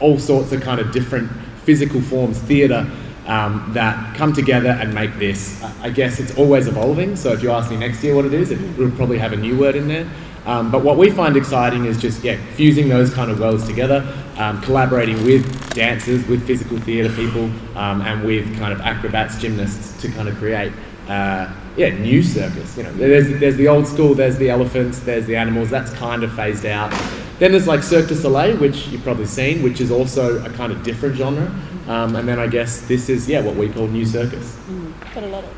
all 0.00 0.18
sorts 0.18 0.52
of 0.52 0.62
kind 0.62 0.80
of 0.80 0.90
different 0.90 1.30
physical 1.64 2.00
forms, 2.00 2.38
theatre, 2.38 2.90
um, 3.26 3.70
that 3.74 4.16
come 4.16 4.32
together 4.32 4.70
and 4.70 4.94
make 4.94 5.14
this. 5.18 5.62
I 5.82 5.90
guess 5.90 6.18
it's 6.18 6.34
always 6.38 6.66
evolving. 6.66 7.14
So 7.14 7.34
if 7.34 7.42
you 7.42 7.50
ask 7.50 7.70
me 7.70 7.76
next 7.76 8.02
year 8.02 8.14
what 8.16 8.24
it 8.24 8.32
is, 8.32 8.50
it 8.50 8.78
will 8.78 8.90
probably 8.92 9.18
have 9.18 9.34
a 9.34 9.36
new 9.36 9.58
word 9.58 9.76
in 9.76 9.86
there. 9.86 10.10
Um, 10.46 10.70
but 10.70 10.82
what 10.82 10.96
we 10.96 11.10
find 11.10 11.36
exciting 11.36 11.84
is 11.84 12.00
just 12.00 12.24
yeah, 12.24 12.38
fusing 12.54 12.88
those 12.88 13.12
kind 13.12 13.30
of 13.30 13.38
worlds 13.38 13.66
together, 13.66 14.02
um, 14.38 14.62
collaborating 14.62 15.22
with 15.24 15.74
dancers, 15.74 16.26
with 16.26 16.46
physical 16.46 16.78
theatre 16.78 17.14
people, 17.14 17.50
um, 17.76 18.00
and 18.00 18.24
with 18.24 18.58
kind 18.58 18.72
of 18.72 18.80
acrobats, 18.80 19.38
gymnasts 19.38 20.00
to 20.00 20.08
kind 20.10 20.26
of 20.26 20.34
create 20.38 20.72
uh, 21.08 21.52
yeah, 21.76 21.90
new 21.90 22.22
circus. 22.22 22.76
You 22.76 22.82
know, 22.82 22.92
there's, 22.92 23.40
there's 23.40 23.56
the 23.56 23.68
old 23.68 23.86
school, 23.86 24.14
there's 24.14 24.36
the 24.36 24.50
elephants, 24.50 25.00
there's 25.00 25.26
the 25.26 25.36
animals. 25.36 25.70
That's 25.70 25.92
kind 25.94 26.22
of 26.22 26.32
phased 26.34 26.66
out. 26.66 26.90
Then 27.38 27.52
there's 27.52 27.66
like 27.66 27.82
Cirque 27.82 28.08
du 28.08 28.16
Soleil, 28.16 28.56
which 28.58 28.88
you've 28.88 29.04
probably 29.04 29.26
seen, 29.26 29.62
which 29.62 29.80
is 29.80 29.90
also 29.90 30.44
a 30.44 30.50
kind 30.50 30.72
of 30.72 30.82
different 30.82 31.16
genre. 31.16 31.46
Um, 31.86 32.16
and 32.16 32.28
then 32.28 32.38
I 32.38 32.46
guess 32.46 32.82
this 32.82 33.08
is 33.08 33.28
yeah 33.28 33.40
what 33.40 33.54
we 33.54 33.68
call 33.68 33.86
new 33.86 34.04
circus. 34.04 34.56
Mm, 34.68 35.14
got 35.14 35.22
a 35.22 35.26
lot 35.28 35.44
of. 35.44 35.50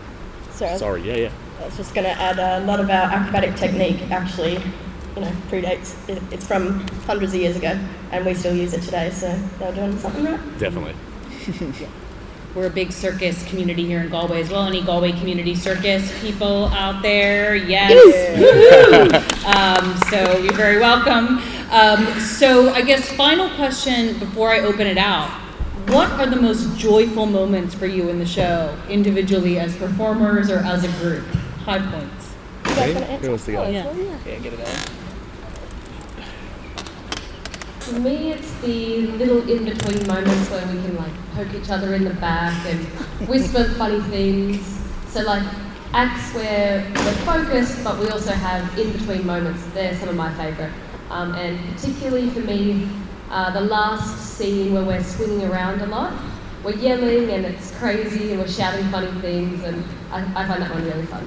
Sorry. 0.52 0.78
Sorry. 0.78 1.02
Yeah, 1.02 1.16
yeah. 1.16 1.32
I 1.60 1.64
was 1.64 1.76
just 1.76 1.94
going 1.94 2.04
to 2.04 2.12
add 2.12 2.38
a 2.38 2.64
lot 2.64 2.80
of 2.80 2.88
our 2.90 3.10
acrobatic 3.10 3.56
technique 3.56 4.10
actually, 4.10 4.52
you 4.52 5.22
know, 5.22 5.32
predates. 5.48 5.96
It, 6.08 6.22
it's 6.30 6.46
from 6.46 6.86
hundreds 7.06 7.34
of 7.34 7.40
years 7.40 7.56
ago, 7.56 7.78
and 8.12 8.24
we 8.24 8.34
still 8.34 8.54
use 8.54 8.74
it 8.74 8.82
today. 8.82 9.10
So 9.10 9.34
they're 9.58 9.74
doing 9.74 9.98
something 9.98 10.24
right. 10.24 10.58
Definitely. 10.58 10.94
We're 12.54 12.66
a 12.66 12.70
big 12.70 12.90
circus 12.90 13.48
community 13.48 13.86
here 13.86 14.00
in 14.00 14.08
Galway 14.10 14.40
as 14.40 14.50
well. 14.50 14.64
Any 14.66 14.82
Galway 14.82 15.12
community 15.12 15.54
circus 15.54 16.10
people 16.20 16.66
out 16.66 17.00
there? 17.02 17.54
Yes. 17.54 19.26
Um, 19.40 19.98
so 20.10 20.38
you're 20.38 20.52
very 20.52 20.78
welcome. 20.78 21.38
Um, 21.70 22.20
so 22.20 22.70
I 22.72 22.82
guess 22.82 23.10
final 23.12 23.48
question 23.56 24.16
before 24.18 24.50
I 24.50 24.60
open 24.60 24.86
it 24.86 24.98
out. 24.98 25.28
What 25.88 26.10
are 26.12 26.26
the 26.26 26.36
most 26.40 26.78
joyful 26.78 27.26
moments 27.26 27.74
for 27.74 27.86
you 27.86 28.10
in 28.10 28.18
the 28.18 28.26
show, 28.26 28.76
individually 28.88 29.58
as 29.58 29.74
performers 29.76 30.50
or 30.50 30.58
as 30.58 30.84
a 30.84 30.88
group? 31.02 31.24
High 31.64 31.78
points. 31.90 32.34
You 32.68 32.74
guys 32.74 32.94
want 32.94 33.06
to 33.06 33.12
answer? 33.12 33.24
Who 33.24 33.30
wants 33.30 33.44
to 33.46 33.52
go? 33.52 33.62
Oh, 33.64 33.70
Yeah. 33.70 33.86
well, 33.86 33.96
yeah. 33.96 34.18
Yeah, 34.26 34.38
get 34.38 34.52
it 34.52 34.60
out. 34.60 34.90
For 37.80 37.98
me, 37.98 38.32
it's 38.32 38.52
the 38.60 39.06
little 39.06 39.48
in 39.48 39.64
between 39.64 40.06
moments 40.06 40.50
where 40.50 40.66
we 40.66 40.82
can 40.82 40.96
like 40.96 41.12
poke 41.34 41.54
each 41.54 41.70
other 41.70 41.94
in 41.94 42.04
the 42.04 42.14
back 42.14 42.54
and 42.66 42.84
whisper 43.26 43.64
funny 43.78 44.00
things. 44.02 44.80
So 45.08 45.22
like 45.22 45.42
acts 45.94 46.34
where 46.34 46.86
we're 46.94 47.12
focused, 47.24 47.82
but 47.82 47.98
we 47.98 48.08
also 48.08 48.32
have 48.32 48.78
in 48.78 48.92
between 48.92 49.26
moments. 49.26 49.64
They're 49.72 49.96
some 49.96 50.10
of 50.10 50.16
my 50.16 50.32
favourite, 50.34 50.72
um, 51.08 51.34
and 51.34 51.58
particularly 51.74 52.28
for 52.30 52.40
me, 52.40 52.86
uh, 53.30 53.50
the 53.52 53.62
last 53.62 54.36
scene 54.36 54.74
where 54.74 54.84
we're 54.84 55.02
swinging 55.02 55.48
around 55.48 55.80
a 55.80 55.86
lot. 55.86 56.12
We're 56.62 56.76
yelling 56.76 57.30
and 57.30 57.46
it's 57.46 57.74
crazy 57.78 58.32
and 58.32 58.40
we're 58.40 58.48
shouting 58.48 58.86
funny 58.90 59.10
things, 59.22 59.64
and 59.64 59.82
I, 60.12 60.20
I 60.36 60.46
find 60.46 60.62
that 60.62 60.70
one 60.74 60.84
really 60.84 61.06
fun. 61.06 61.26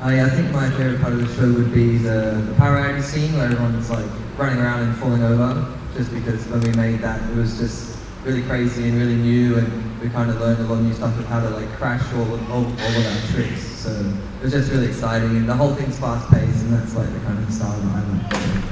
I, 0.00 0.22
I 0.22 0.30
think 0.30 0.50
my 0.50 0.70
favourite 0.70 1.00
part 1.02 1.12
of 1.12 1.20
the 1.20 1.34
show 1.34 1.52
would 1.52 1.72
be 1.74 1.98
the, 1.98 2.42
the 2.48 2.54
power 2.56 3.00
scene 3.02 3.34
where 3.34 3.44
everyone's 3.44 3.90
like 3.90 4.06
running 4.36 4.58
around 4.58 4.82
and 4.82 4.96
falling 4.98 5.22
over. 5.22 5.72
Just 5.94 6.12
because 6.12 6.46
when 6.48 6.60
we 6.60 6.72
made 6.72 7.00
that, 7.00 7.22
it 7.30 7.36
was 7.36 7.58
just 7.58 7.98
really 8.22 8.42
crazy 8.42 8.88
and 8.88 8.98
really 8.98 9.14
new, 9.14 9.56
and 9.56 10.00
we 10.00 10.10
kind 10.10 10.28
of 10.28 10.38
learned 10.40 10.58
a 10.58 10.64
lot 10.64 10.78
of 10.78 10.84
new 10.84 10.92
stuff 10.92 11.18
of 11.18 11.24
how 11.26 11.40
to 11.40 11.48
like 11.50 11.68
crash 11.70 12.02
all 12.12 12.34
of, 12.34 12.50
all, 12.50 12.64
all 12.64 12.66
of 12.66 13.06
our 13.06 13.32
tricks. 13.32 13.62
So 13.62 13.90
it 13.90 14.42
was 14.42 14.52
just 14.52 14.70
really 14.70 14.88
exciting, 14.88 15.30
and 15.30 15.48
the 15.48 15.54
whole 15.54 15.74
thing's 15.74 15.98
fast 15.98 16.28
paced, 16.30 16.64
and 16.64 16.72
that's 16.72 16.94
like 16.94 17.10
the 17.12 17.20
kind 17.20 17.42
of 17.42 17.52
style 17.52 17.78
that 17.78 17.86
I 17.86 18.02
like. 18.02 18.62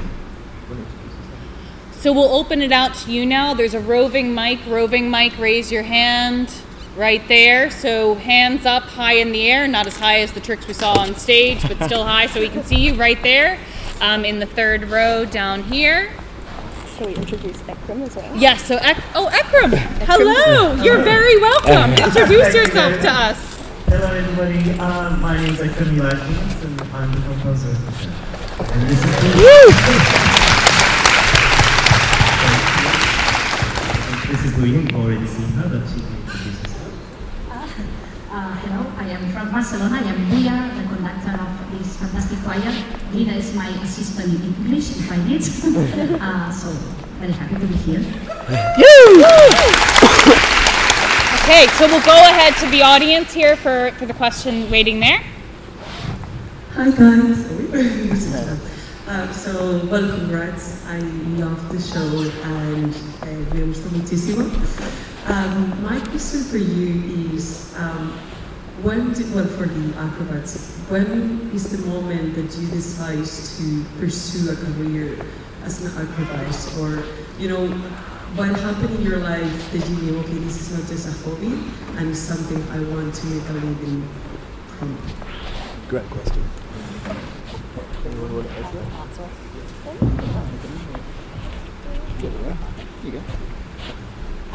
So 1.93 2.13
we'll 2.13 2.35
open 2.35 2.61
it 2.61 2.71
out 2.71 2.93
to 2.95 3.11
you 3.11 3.25
now. 3.25 3.55
There's 3.55 3.73
a 3.73 3.79
roving 3.79 4.35
mic. 4.35 4.59
Roving 4.67 5.09
mic, 5.09 5.39
raise 5.39 5.71
your 5.71 5.81
hand 5.81 6.53
right 6.95 7.27
there. 7.27 7.71
So 7.71 8.13
hands 8.13 8.67
up 8.67 8.83
high 8.83 9.13
in 9.13 9.31
the 9.31 9.49
air, 9.49 9.67
not 9.67 9.87
as 9.87 9.97
high 9.97 10.19
as 10.19 10.31
the 10.31 10.39
tricks 10.39 10.67
we 10.67 10.73
saw 10.75 10.99
on 10.99 11.15
stage, 11.15 11.67
but 11.67 11.83
still 11.85 12.03
high 12.03 12.27
so 12.27 12.39
we 12.39 12.49
can 12.49 12.63
see 12.63 12.75
you 12.75 12.93
right 12.93 13.21
there 13.23 13.57
um, 14.01 14.25
in 14.25 14.39
the 14.39 14.45
third 14.45 14.89
row 14.89 15.25
down 15.25 15.63
here. 15.63 16.11
Shall 16.97 17.07
we 17.07 17.15
introduce 17.15 17.57
Ekrem 17.63 18.01
as 18.03 18.15
well? 18.15 18.35
Yes, 18.35 18.63
so 18.63 18.77
Ek- 18.77 19.03
oh, 19.15 19.29
Ekrem, 19.33 19.77
hello. 20.05 20.81
You're 20.81 21.03
very 21.03 21.37
welcome. 21.39 21.91
Introduce 22.05 22.53
yourself 22.53 23.01
to 23.01 23.09
us. 23.09 23.37
Hello 23.87 24.07
everybody, 24.15 24.71
um, 24.79 25.21
my 25.21 25.37
name 25.37 25.53
is 25.53 25.61
Akram 25.61 25.95
Lakins 25.95 26.63
and 26.65 26.81
I'm 26.93 27.11
the 27.11 27.21
composer 27.21 27.69
of 27.69 27.85
the 27.85 27.91
show. 28.01 28.09
And 28.73 28.89
this 28.89 29.03
is 29.03 30.35
This 34.27 34.41
is 34.45 34.57
William, 34.57 34.87
already 34.95 35.27
seen 35.27 35.47
her, 35.59 35.69
but 35.69 35.87
she 35.87 35.99
can 36.01 36.15
introduce 36.17 36.59
herself. 36.61 36.93
Uh, 38.31 38.53
hello, 38.57 38.81
I 38.97 39.09
am 39.09 39.31
from 39.31 39.51
Barcelona. 39.51 39.95
I 39.95 40.03
am 40.09 40.19
Dia, 40.29 40.57
the 40.75 40.83
conductor 40.95 41.35
of 41.39 41.51
this 41.77 41.84
fantastic 41.95 42.39
choir. 42.43 42.73
Lina 43.13 43.33
is 43.33 43.55
my 43.55 43.69
assistant 43.81 44.33
in 44.35 44.41
English, 44.43 44.91
if 44.91 45.11
I 45.11 45.17
need. 45.23 45.41
uh, 46.21 46.51
so, 46.51 46.69
very 47.19 47.31
happy 47.31 47.55
to 47.55 47.67
be 47.67 47.75
here. 47.87 48.03
Okay, 51.45 51.67
so 51.77 51.87
we'll 51.87 52.01
go 52.01 52.17
ahead 52.17 52.55
to 52.57 52.67
the 52.71 52.81
audience 52.81 53.31
here 53.33 53.55
for, 53.55 53.91
for 53.97 54.05
the 54.05 54.13
question 54.13 54.69
waiting 54.71 54.99
there. 54.99 55.21
Hi 56.73 56.91
guys. 56.91 57.45
um, 59.07 59.31
so 59.31 59.85
welcome, 59.85 60.31
Rats. 60.31 60.83
I 60.87 60.99
love 61.39 61.71
the 61.71 61.79
show 61.79 62.29
and 62.49 62.93
uh, 63.21 63.55
me 63.55 63.67
gusta 63.67 63.87
muchísimo. 63.89 64.43
Um, 65.29 65.83
my 65.83 65.99
question 65.99 66.43
for 66.43 66.57
you 66.57 67.31
is, 67.33 67.73
um, 67.77 68.11
when 68.81 69.13
did, 69.13 69.33
well 69.33 69.45
for 69.45 69.67
the 69.67 69.97
acrobats, 69.97 70.74
when 70.89 71.49
is 71.53 71.71
the 71.71 71.87
moment 71.89 72.35
that 72.35 72.55
you 72.61 72.67
decide 72.67 73.25
to 73.25 73.85
pursue 73.97 74.51
a 74.51 74.55
career 74.55 75.17
as 75.63 75.81
an 75.81 75.89
acrobat, 75.97 76.53
or 76.79 77.03
you 77.39 77.49
know, 77.49 77.67
what 78.37 78.49
happened 78.59 78.93
in 78.95 79.01
your 79.01 79.17
life 79.17 79.71
that 79.71 79.89
you 79.89 79.95
knew, 79.97 80.19
okay, 80.19 80.37
this 80.45 80.61
is 80.61 80.77
not 80.77 80.87
just 80.87 81.07
a 81.07 81.29
hobby 81.29 81.57
and 81.97 82.09
it's 82.09 82.19
something 82.19 82.61
I 82.69 82.79
want 82.93 83.15
to 83.15 83.25
make 83.27 83.49
a 83.49 83.53
living 83.53 84.07
from. 84.77 84.97
Great 85.87 86.09
question. 86.09 86.43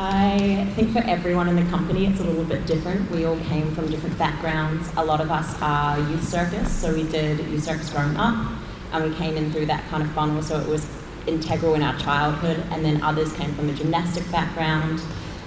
I 0.02 0.66
think 0.76 0.92
for 0.92 1.00
everyone 1.00 1.47
in 1.47 1.57
the 1.57 1.71
company, 1.71 2.07
it's 2.07 2.21
a 2.21 2.25
little 2.25 2.45
bit 2.45 2.64
different. 2.64 3.11
We 3.11 3.26
all 3.26 3.38
came 3.40 3.71
from 3.75 3.90
different 3.90 4.16
backgrounds. 4.16 4.88
A 4.97 5.04
lot 5.04 5.21
of 5.21 5.30
us 5.30 5.61
are 5.61 5.99
youth 5.99 6.26
circus, 6.26 6.73
so 6.73 6.95
we 6.95 7.02
did 7.02 7.38
youth 7.50 7.64
circus 7.64 7.90
growing 7.90 8.16
up, 8.16 8.50
and 8.92 9.11
we 9.11 9.14
came 9.16 9.37
in 9.37 9.52
through 9.52 9.66
that 9.66 9.87
kind 9.90 10.02
of 10.02 10.11
funnel, 10.12 10.40
so 10.40 10.59
it 10.59 10.66
was 10.66 10.88
integral 11.26 11.75
in 11.75 11.83
our 11.83 11.99
childhood. 11.99 12.64
And 12.71 12.83
then 12.83 13.02
others 13.02 13.30
came 13.35 13.52
from 13.52 13.69
a 13.69 13.75
gymnastic 13.75 14.25
background, 14.33 15.02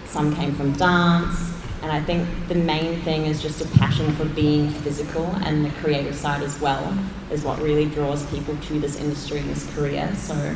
some 0.05 0.35
came 0.35 0.53
from 0.53 0.73
dance, 0.73 1.51
and 1.81 1.91
I 1.91 1.99
think 2.03 2.29
the 2.47 2.53
main 2.53 3.01
thing 3.01 3.25
is 3.25 3.41
just 3.41 3.59
a 3.59 3.67
passion 3.79 4.15
for 4.15 4.25
being 4.25 4.69
physical 4.69 5.25
and 5.45 5.65
the 5.65 5.71
creative 5.81 6.13
side 6.13 6.43
as 6.43 6.61
well 6.61 6.95
is 7.31 7.43
what 7.43 7.59
really 7.59 7.85
draws 7.85 8.23
people 8.29 8.55
to 8.55 8.79
this 8.79 8.97
industry 8.97 9.39
and 9.39 9.49
this 9.49 9.67
career. 9.73 10.13
So 10.15 10.55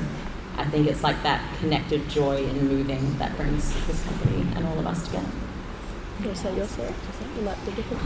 I 0.57 0.65
think 0.65 0.87
it's 0.87 1.03
like 1.03 1.21
that 1.23 1.41
connected 1.59 2.09
joy 2.09 2.37
in 2.37 2.67
moving 2.67 3.17
that 3.19 3.37
brings 3.37 3.73
this 3.85 4.03
company 4.03 4.47
and 4.55 4.65
all 4.65 4.79
of 4.79 4.87
us 4.87 5.05
together. 5.05 5.29
You 6.23 6.33
say 6.33 6.55
yours, 6.55 6.69
Sarah? 6.69 6.93
You 7.37 7.43
might 7.43 7.63
be 7.65 7.71
different. 7.73 8.01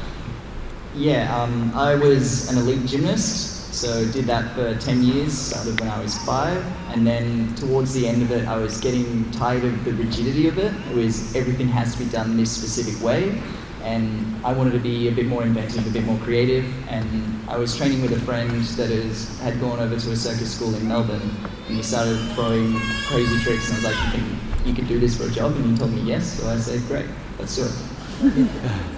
Yeah, 0.93 1.34
um, 1.34 1.72
I 1.74 1.96
was 1.96 2.51
an 2.51 2.58
elite 2.58 2.86
gymnast, 2.86 3.74
so 3.74 4.05
did 4.12 4.25
that 4.25 4.53
for 4.53 4.75
10 4.75 5.01
years, 5.01 5.31
started 5.31 5.79
when 5.79 5.89
I 5.89 6.01
was 6.01 6.17
five, 6.25 6.62
and 6.89 7.08
then 7.08 7.55
towards 7.55 7.93
the 7.93 8.05
end 8.05 8.22
of 8.22 8.31
it, 8.31 8.46
I 8.46 8.58
was 8.58 8.81
getting 8.81 9.31
tired 9.31 9.63
of 9.63 9.86
the 9.86 9.93
rigidity 9.93 10.50
of 10.50 10.58
it. 10.58 10.74
It 10.91 10.96
was 10.96 11.34
everything 11.34 11.70
has 11.70 11.93
to 11.93 12.03
be 12.03 12.10
done 12.10 12.36
this 12.36 12.51
specific 12.51 13.01
way, 13.01 13.41
and 13.83 14.45
I 14.45 14.53
wanted 14.53 14.71
to 14.71 14.79
be 14.79 15.07
a 15.07 15.11
bit 15.11 15.25
more 15.25 15.43
inventive, 15.43 15.85
a 15.88 15.89
bit 15.89 16.03
more 16.03 16.17
creative, 16.19 16.65
and 16.88 17.50
I 17.50 17.57
was 17.57 17.75
training 17.75 18.01
with 18.01 18.13
a 18.13 18.19
friend 18.21 18.50
that 18.51 18.89
is, 18.89 19.39
had 19.39 19.59
gone 19.59 19.79
over 19.79 20.00
to 20.00 20.11
a 20.11 20.15
circus 20.15 20.55
school 20.55 20.73
in 20.75 20.88
Melbourne, 20.88 21.21
and 21.67 21.75
he 21.75 21.83
started 21.83 22.17
throwing 22.33 22.79
crazy 23.07 23.39
tricks, 23.43 23.69
and 23.69 23.85
I 23.85 23.89
was 23.89 23.95
like, 23.95 24.05
you 24.05 24.11
can, 24.11 24.67
you 24.67 24.73
can 24.73 24.88
do 24.88 25.00
this 25.00 25.17
for 25.17 25.23
a 25.25 25.31
job, 25.31 25.55
and 25.55 25.65
he 25.65 25.77
told 25.77 25.91
me 25.91 26.01
yes, 26.01 26.39
so 26.39 26.47
I 26.47 26.57
said, 26.57 26.81
great, 26.88 27.07
let's 27.39 27.55
do 27.55 27.65
it. 27.65 28.50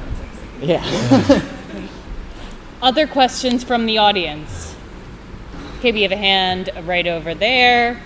Yeah. 0.62 1.42
Other 2.82 3.06
questions 3.06 3.66
from 3.66 3.86
the 3.86 3.98
audience? 3.98 4.76
Okay, 5.80 5.92
we 5.92 6.04
have 6.04 6.14
a 6.14 6.18
hand 6.18 6.70
right 6.84 7.06
over 7.06 7.36
there. 7.36 8.02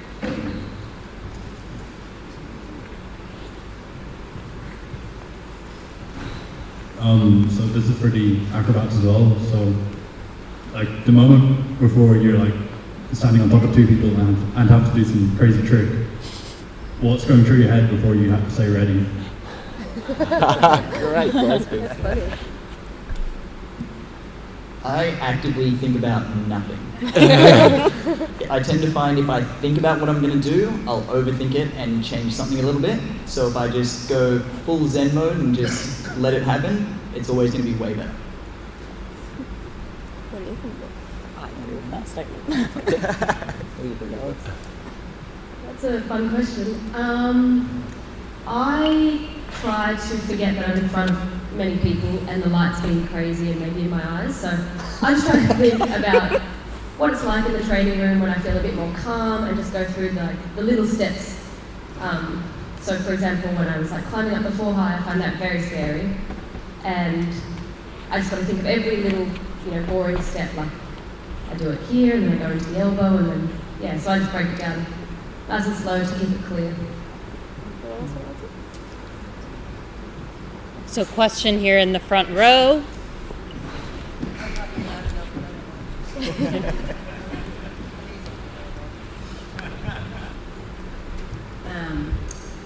Um, 7.08 7.50
so 7.50 7.62
this 7.68 7.88
is 7.88 7.98
for 8.02 8.10
the 8.10 8.38
acrobats 8.54 8.98
as 8.98 9.06
well. 9.06 9.40
So, 9.40 9.74
like 10.74 11.06
the 11.06 11.14
moment 11.14 11.80
before 11.80 12.18
you're 12.18 12.38
like 12.38 12.54
standing 13.14 13.42
on 13.42 13.50
top 13.50 13.64
of 13.64 13.74
two 13.74 13.88
people 13.88 14.10
and, 14.10 14.36
and 14.58 14.70
have 14.70 14.92
to 14.92 14.94
do 14.94 15.06
some 15.06 15.38
crazy 15.38 15.66
trick, 15.66 15.88
what's 17.00 17.24
going 17.24 17.46
through 17.46 17.60
your 17.60 17.72
head 17.72 17.90
before 17.90 18.14
you 18.14 18.30
have 18.30 18.44
to 18.44 18.52
say 18.52 18.70
ready? 18.70 19.06
Great 21.00 21.32
question. 21.32 21.84
That's 21.86 22.00
funny. 22.02 22.24
I 24.84 25.12
actively 25.22 25.72
think 25.72 25.98
about 25.98 26.36
nothing. 26.48 26.80
I 28.50 28.60
tend 28.60 28.82
to 28.82 28.92
find 28.92 29.18
if 29.18 29.30
I 29.30 29.44
think 29.44 29.78
about 29.78 30.02
what 30.02 30.10
I'm 30.10 30.22
going 30.22 30.42
to 30.42 30.50
do, 30.50 30.68
I'll 30.86 31.04
overthink 31.04 31.56
it 31.56 31.74
and 31.76 32.04
change 32.04 32.34
something 32.34 32.60
a 32.60 32.64
little 32.64 32.82
bit. 32.82 33.00
So 33.28 33.48
if 33.48 33.56
I 33.56 33.70
just 33.70 34.10
go 34.10 34.40
full 34.66 34.88
Zen 34.88 35.16
mode 35.16 35.38
and 35.38 35.56
just 35.56 35.97
let 36.20 36.34
it 36.34 36.44
happen, 36.44 37.00
it's 37.16 37.30
always 37.30 37.52
going 37.52 37.64
to 37.66 37.72
be 37.72 37.78
way 37.78 37.94
better. 37.94 38.10
What 40.32 40.44
do 40.44 40.50
you 40.50 40.56
think? 40.56 40.74
I 41.38 41.50
agree 41.50 41.76
with 41.76 41.92
that 41.92 42.08
statement. 42.08 42.44
That's 45.66 45.84
a 45.84 46.02
fun 46.02 46.30
question. 46.30 46.96
Um, 46.96 47.84
I 48.46 49.30
try 49.62 49.94
to 49.94 50.18
forget 50.28 50.56
that 50.56 50.70
I'm 50.70 50.78
in 50.78 50.90
front 50.90 51.12
of 51.12 51.18
many 51.56 51.78
people 51.78 52.20
and 52.30 52.42
the 52.44 52.50
lights 52.50 52.82
being 52.82 53.08
crazy 53.08 53.52
and 53.52 53.62
maybe 53.62 53.82
in 53.82 53.90
my 53.90 54.04
eyes. 54.22 54.36
So 54.36 54.50
I'm 55.02 55.16
just 55.16 55.28
trying 55.28 55.48
to 55.48 55.54
think 55.56 55.82
about 55.82 56.42
what 56.98 57.12
it's 57.12 57.24
like 57.24 57.46
in 57.46 57.54
the 57.54 57.64
training 57.64 58.00
room 58.00 58.20
when 58.20 58.30
I 58.30 58.40
feel 58.40 58.58
a 58.58 58.62
bit 58.62 58.76
more 58.76 58.92
calm 58.96 59.44
and 59.44 59.56
just 59.58 59.72
go 59.72 59.86
through 59.86 60.10
the, 60.10 60.24
like, 60.24 60.56
the 60.56 60.64
little 60.64 60.86
steps. 60.86 61.40
Um, 62.00 62.44
so 62.88 62.98
for 63.00 63.12
example, 63.12 63.50
when 63.50 63.68
I 63.68 63.78
was 63.78 63.92
like 63.92 64.06
climbing 64.06 64.34
up 64.34 64.44
the 64.44 64.52
four 64.52 64.74
high, 64.74 64.96
I 64.96 65.04
find 65.04 65.20
that 65.20 65.36
very 65.36 65.62
scary. 65.62 66.10
And 66.86 67.28
I 68.10 68.20
just 68.20 68.32
got 68.32 68.40
to 68.40 68.46
think 68.46 68.60
of 68.60 68.66
every 68.66 68.98
little, 68.98 69.28
you 69.66 69.72
know, 69.72 69.86
boring 69.88 70.22
step. 70.22 70.56
Like 70.56 70.70
I 71.52 71.56
do 71.56 71.70
it 71.72 71.82
here, 71.82 72.16
and 72.16 72.24
then 72.24 72.34
I 72.34 72.38
go 72.38 72.52
into 72.52 72.64
the 72.66 72.80
elbow, 72.80 73.18
and 73.18 73.28
then 73.30 73.50
yeah. 73.82 74.00
So 74.00 74.12
I 74.12 74.20
just 74.20 74.32
break 74.32 74.48
it 74.48 74.58
down 74.58 74.86
nice 75.50 75.66
and 75.66 75.76
slow 75.76 76.02
to 76.02 76.20
keep 76.20 76.30
it 76.30 76.46
clear. 76.46 76.74
So, 80.86 81.04
question 81.04 81.60
here 81.60 81.78
in 81.78 81.92
the 81.92 82.00
front 82.00 82.30
row. 82.30 82.84
Um, 91.70 92.12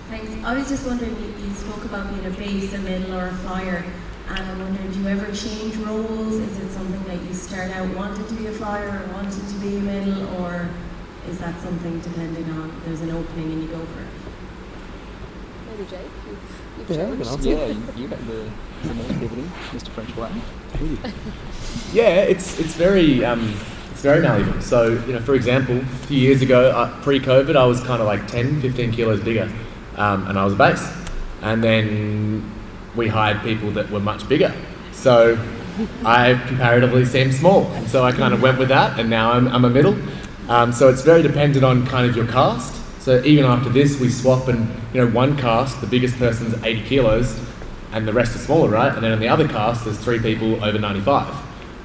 thanks. 0.09 0.30
I 0.43 0.57
was 0.57 0.67
just 0.67 0.85
wondering, 0.87 1.15
you, 1.21 1.45
you 1.45 1.53
spoke 1.53 1.85
about 1.85 2.09
being 2.09 2.25
a 2.25 2.31
base, 2.31 2.73
a 2.73 2.79
middle, 2.79 3.13
or 3.13 3.27
a 3.27 3.33
flyer, 3.45 3.85
and 4.27 4.39
I'm 4.39 4.59
wondering, 4.59 4.91
do 4.91 4.99
you 5.01 5.07
ever 5.09 5.25
change 5.35 5.75
roles? 5.77 6.33
Is 6.33 6.57
it 6.57 6.71
something 6.71 7.03
that 7.03 7.21
you 7.27 7.33
start 7.33 7.69
out 7.71 7.95
wanting 7.95 8.25
to 8.25 8.33
be 8.33 8.47
a 8.47 8.51
flyer 8.51 8.87
or 8.89 9.13
wanting 9.13 9.45
to 9.45 9.53
be 9.59 9.77
a 9.77 9.79
middle, 9.81 10.41
or 10.41 10.67
is 11.29 11.37
that 11.39 11.59
something 11.61 11.99
depending 11.99 12.49
on 12.51 12.81
there's 12.85 13.01
an 13.01 13.11
opening 13.11 13.51
and 13.51 13.61
you 13.63 13.69
go 13.69 13.85
for 13.85 14.01
it? 14.01 14.07
Maybe 15.69 15.89
Jake. 15.89 15.99
You've, 16.79 16.89
Yeah, 16.89 17.07
you've 17.09 17.17
good 17.19 17.27
changed. 17.27 17.45
Yeah, 17.45 17.65
you, 17.67 18.03
you 18.03 18.07
got 18.07 18.19
the, 18.25 18.49
the 18.87 18.93
main 18.95 19.19
pivoting, 19.19 19.51
Mr. 19.71 19.89
French 19.89 20.09
flag. 20.11 20.31
Yeah, 21.93 22.21
it's 22.21 22.59
it's 22.59 22.73
very 22.75 23.23
um, 23.23 23.53
it's 23.91 24.01
very 24.01 24.21
malleable. 24.21 24.61
So 24.61 24.93
you 25.05 25.13
know, 25.13 25.19
for 25.19 25.35
example, 25.35 25.77
a 25.77 25.85
few 26.07 26.17
years 26.17 26.41
ago, 26.41 26.71
uh, 26.71 27.01
pre-COVID, 27.01 27.55
I 27.55 27.65
was 27.65 27.81
kind 27.81 28.01
of 28.01 28.07
like 28.07 28.27
10, 28.27 28.61
15 28.61 28.91
kilos 28.91 29.19
bigger, 29.21 29.49
um, 30.01 30.27
and 30.27 30.37
I 30.39 30.43
was 30.43 30.53
a 30.53 30.57
base. 30.57 30.91
And 31.43 31.63
then 31.63 32.51
we 32.95 33.07
hired 33.07 33.41
people 33.41 33.69
that 33.71 33.89
were 33.91 33.99
much 33.99 34.27
bigger. 34.27 34.53
So 34.91 35.37
I 36.03 36.33
comparatively 36.47 37.05
seemed 37.05 37.33
small, 37.33 37.67
and 37.73 37.87
so 37.87 38.03
I 38.03 38.11
kind 38.11 38.33
of 38.33 38.41
went 38.41 38.57
with 38.57 38.69
that, 38.69 38.99
and 38.99 39.09
now 39.09 39.31
I'm, 39.31 39.47
I'm 39.47 39.63
a 39.63 39.69
middle. 39.69 39.95
Um, 40.49 40.73
so 40.73 40.89
it's 40.89 41.01
very 41.01 41.21
dependent 41.21 41.63
on 41.63 41.85
kind 41.87 42.09
of 42.09 42.15
your 42.15 42.27
cast. 42.27 42.77
So 43.01 43.23
even 43.23 43.45
after 43.45 43.69
this, 43.69 43.99
we 43.99 44.09
swap, 44.09 44.47
and 44.47 44.67
you 44.93 45.01
know, 45.01 45.07
one 45.07 45.37
cast, 45.37 45.81
the 45.81 45.87
biggest 45.87 46.17
person's 46.17 46.61
80 46.63 46.83
kilos, 46.83 47.39
and 47.91 48.07
the 48.07 48.13
rest 48.13 48.35
are 48.35 48.39
smaller, 48.39 48.69
right? 48.69 48.93
And 48.93 49.03
then 49.03 49.11
in 49.11 49.19
the 49.19 49.27
other 49.27 49.47
cast, 49.47 49.85
there's 49.85 49.97
three 49.97 50.19
people 50.19 50.63
over 50.63 50.77
95. 50.77 51.35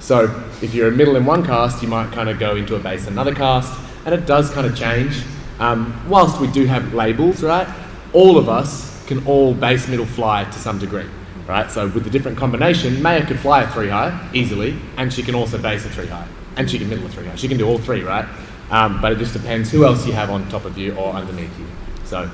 So 0.00 0.24
if 0.62 0.74
you're 0.74 0.88
a 0.88 0.92
middle 0.92 1.16
in 1.16 1.24
one 1.24 1.44
cast, 1.44 1.82
you 1.82 1.88
might 1.88 2.12
kind 2.12 2.28
of 2.28 2.38
go 2.38 2.56
into 2.56 2.76
a 2.76 2.78
base 2.78 3.06
in 3.06 3.12
another 3.12 3.34
cast, 3.34 3.78
and 4.04 4.14
it 4.14 4.26
does 4.26 4.50
kind 4.50 4.66
of 4.66 4.76
change. 4.76 5.22
Um, 5.58 6.02
whilst 6.08 6.40
we 6.40 6.48
do 6.48 6.66
have 6.66 6.92
labels, 6.92 7.42
right? 7.42 7.66
All 8.12 8.38
of 8.38 8.48
us 8.48 9.04
can 9.06 9.26
all 9.26 9.54
base 9.54 9.88
middle 9.88 10.06
fly 10.06 10.44
to 10.44 10.58
some 10.58 10.78
degree, 10.78 11.06
right? 11.46 11.70
So 11.70 11.88
with 11.88 12.04
the 12.04 12.10
different 12.10 12.38
combination, 12.38 13.02
Maya 13.02 13.24
could 13.24 13.38
fly 13.38 13.62
a 13.62 13.70
three 13.70 13.88
high 13.88 14.28
easily, 14.32 14.76
and 14.96 15.12
she 15.12 15.22
can 15.22 15.34
also 15.34 15.58
base 15.58 15.84
a 15.84 15.90
three 15.90 16.06
high, 16.06 16.26
and 16.56 16.70
she 16.70 16.78
can 16.78 16.88
middle 16.88 17.06
a 17.06 17.08
three 17.08 17.26
high. 17.26 17.36
She 17.36 17.48
can 17.48 17.58
do 17.58 17.66
all 17.66 17.78
three, 17.78 18.02
right? 18.02 18.26
Um, 18.70 19.00
but 19.00 19.12
it 19.12 19.18
just 19.18 19.32
depends 19.32 19.70
who 19.70 19.84
else 19.84 20.06
you 20.06 20.12
have 20.12 20.30
on 20.30 20.48
top 20.48 20.64
of 20.64 20.76
you 20.76 20.94
or 20.96 21.12
underneath 21.12 21.56
you. 21.58 21.66
So 22.04 22.28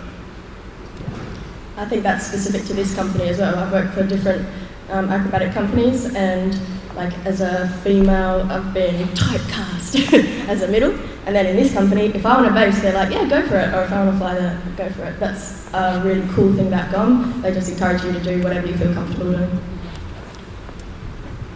I 1.76 1.84
think 1.86 2.02
that's 2.02 2.26
specific 2.26 2.64
to 2.66 2.74
this 2.74 2.94
company 2.94 3.28
as 3.28 3.38
well. 3.38 3.58
I've 3.58 3.72
worked 3.72 3.94
for 3.94 4.04
different 4.04 4.46
um, 4.90 5.10
acrobatic 5.10 5.52
companies, 5.52 6.14
and 6.14 6.58
like 6.94 7.12
as 7.24 7.40
a 7.40 7.68
female, 7.82 8.46
I've 8.50 8.72
been 8.74 9.08
typecast 9.08 10.46
as 10.48 10.62
a 10.62 10.68
middle. 10.68 10.98
And 11.24 11.36
then 11.36 11.46
in 11.46 11.56
this 11.56 11.72
company, 11.72 12.06
if 12.06 12.26
I 12.26 12.40
want 12.40 12.50
a 12.50 12.54
base, 12.54 12.82
they're 12.82 12.92
like, 12.92 13.12
yeah, 13.12 13.28
go 13.28 13.46
for 13.46 13.56
it. 13.56 13.72
Or 13.72 13.84
if 13.84 13.92
I 13.92 14.04
want 14.04 14.12
to 14.12 14.18
fly, 14.18 14.34
then 14.34 14.74
go 14.76 14.90
for 14.90 15.04
it. 15.04 15.20
That's 15.20 15.72
a 15.72 16.02
really 16.04 16.26
cool 16.34 16.52
thing 16.54 16.66
about 16.66 16.90
GOM. 16.90 17.42
They 17.42 17.52
just 17.52 17.70
encourage 17.70 18.02
you 18.02 18.12
to 18.12 18.20
do 18.20 18.42
whatever 18.42 18.66
you 18.66 18.76
feel 18.76 18.92
comfortable 18.92 19.32
doing. 19.32 19.62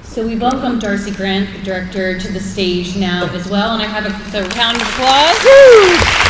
So 0.03 0.27
we 0.27 0.39
welcome 0.39 0.79
Darcy 0.79 1.11
Grant, 1.11 1.53
the 1.53 1.63
director, 1.63 2.19
to 2.19 2.33
the 2.33 2.41
stage 2.41 2.97
now 2.97 3.27
as 3.35 3.51
well, 3.51 3.73
and 3.75 3.83
I 3.83 3.87
have 3.87 4.07
a 4.07 4.31
so 4.31 4.41
round 4.57 4.77
of 4.77 4.83
applause. 4.83 6.26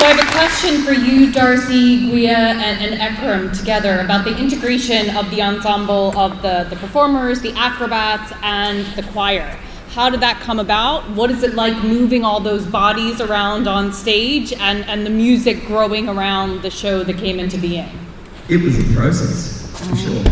So 0.00 0.06
I 0.06 0.12
have 0.14 0.26
a 0.26 0.32
question 0.32 0.82
for 0.82 0.92
you, 0.92 1.30
Darcy, 1.30 2.10
Guia, 2.10 2.34
and, 2.34 2.94
and 2.94 2.98
Ekrem 2.98 3.54
together 3.54 4.00
about 4.00 4.24
the 4.24 4.34
integration 4.34 5.14
of 5.14 5.30
the 5.30 5.42
ensemble 5.42 6.18
of 6.18 6.40
the, 6.40 6.66
the 6.70 6.76
performers, 6.76 7.42
the 7.42 7.52
acrobats, 7.52 8.32
and 8.40 8.86
the 8.96 9.02
choir. 9.02 9.58
How 9.90 10.08
did 10.08 10.20
that 10.20 10.40
come 10.40 10.58
about? 10.58 11.10
What 11.10 11.30
is 11.30 11.42
it 11.42 11.52
like 11.52 11.76
moving 11.84 12.24
all 12.24 12.40
those 12.40 12.64
bodies 12.64 13.20
around 13.20 13.68
on 13.68 13.92
stage 13.92 14.54
and, 14.54 14.86
and 14.86 15.04
the 15.04 15.10
music 15.10 15.66
growing 15.66 16.08
around 16.08 16.62
the 16.62 16.70
show 16.70 17.04
that 17.04 17.18
came 17.18 17.38
into 17.38 17.58
being? 17.58 17.90
It 18.48 18.62
was 18.62 18.78
a 18.78 18.94
process, 18.96 19.70
for 19.86 19.96
sure. 19.96 20.24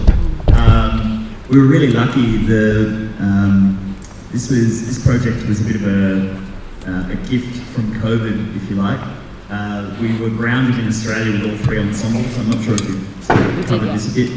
Um, 0.54 1.36
we 1.50 1.58
were 1.58 1.66
really 1.66 1.92
lucky. 1.92 2.38
The 2.38 3.12
um, 3.20 3.98
this 4.32 4.48
was 4.48 4.86
this 4.86 5.04
project 5.04 5.46
was 5.46 5.60
a 5.60 5.64
bit 5.64 5.76
of 5.76 5.86
a, 5.86 6.90
uh, 6.90 7.12
a 7.12 7.16
gift 7.28 7.54
from 7.74 7.92
COVID, 8.00 8.56
if 8.56 8.70
you 8.70 8.76
like. 8.76 9.17
Uh, 9.50 9.96
we 9.98 10.14
were 10.20 10.28
grounded 10.28 10.78
in 10.78 10.88
Australia 10.88 11.32
with 11.32 11.50
all 11.50 11.56
three 11.64 11.78
ensembles. 11.78 12.36
I'm 12.38 12.50
not 12.50 12.62
sure 12.62 12.74
if 12.74 12.86
you've 12.86 13.66
covered 13.66 13.88
this 13.94 14.12
a 14.12 14.14
bit, 14.14 14.30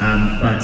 um, 0.00 0.38
but 0.40 0.62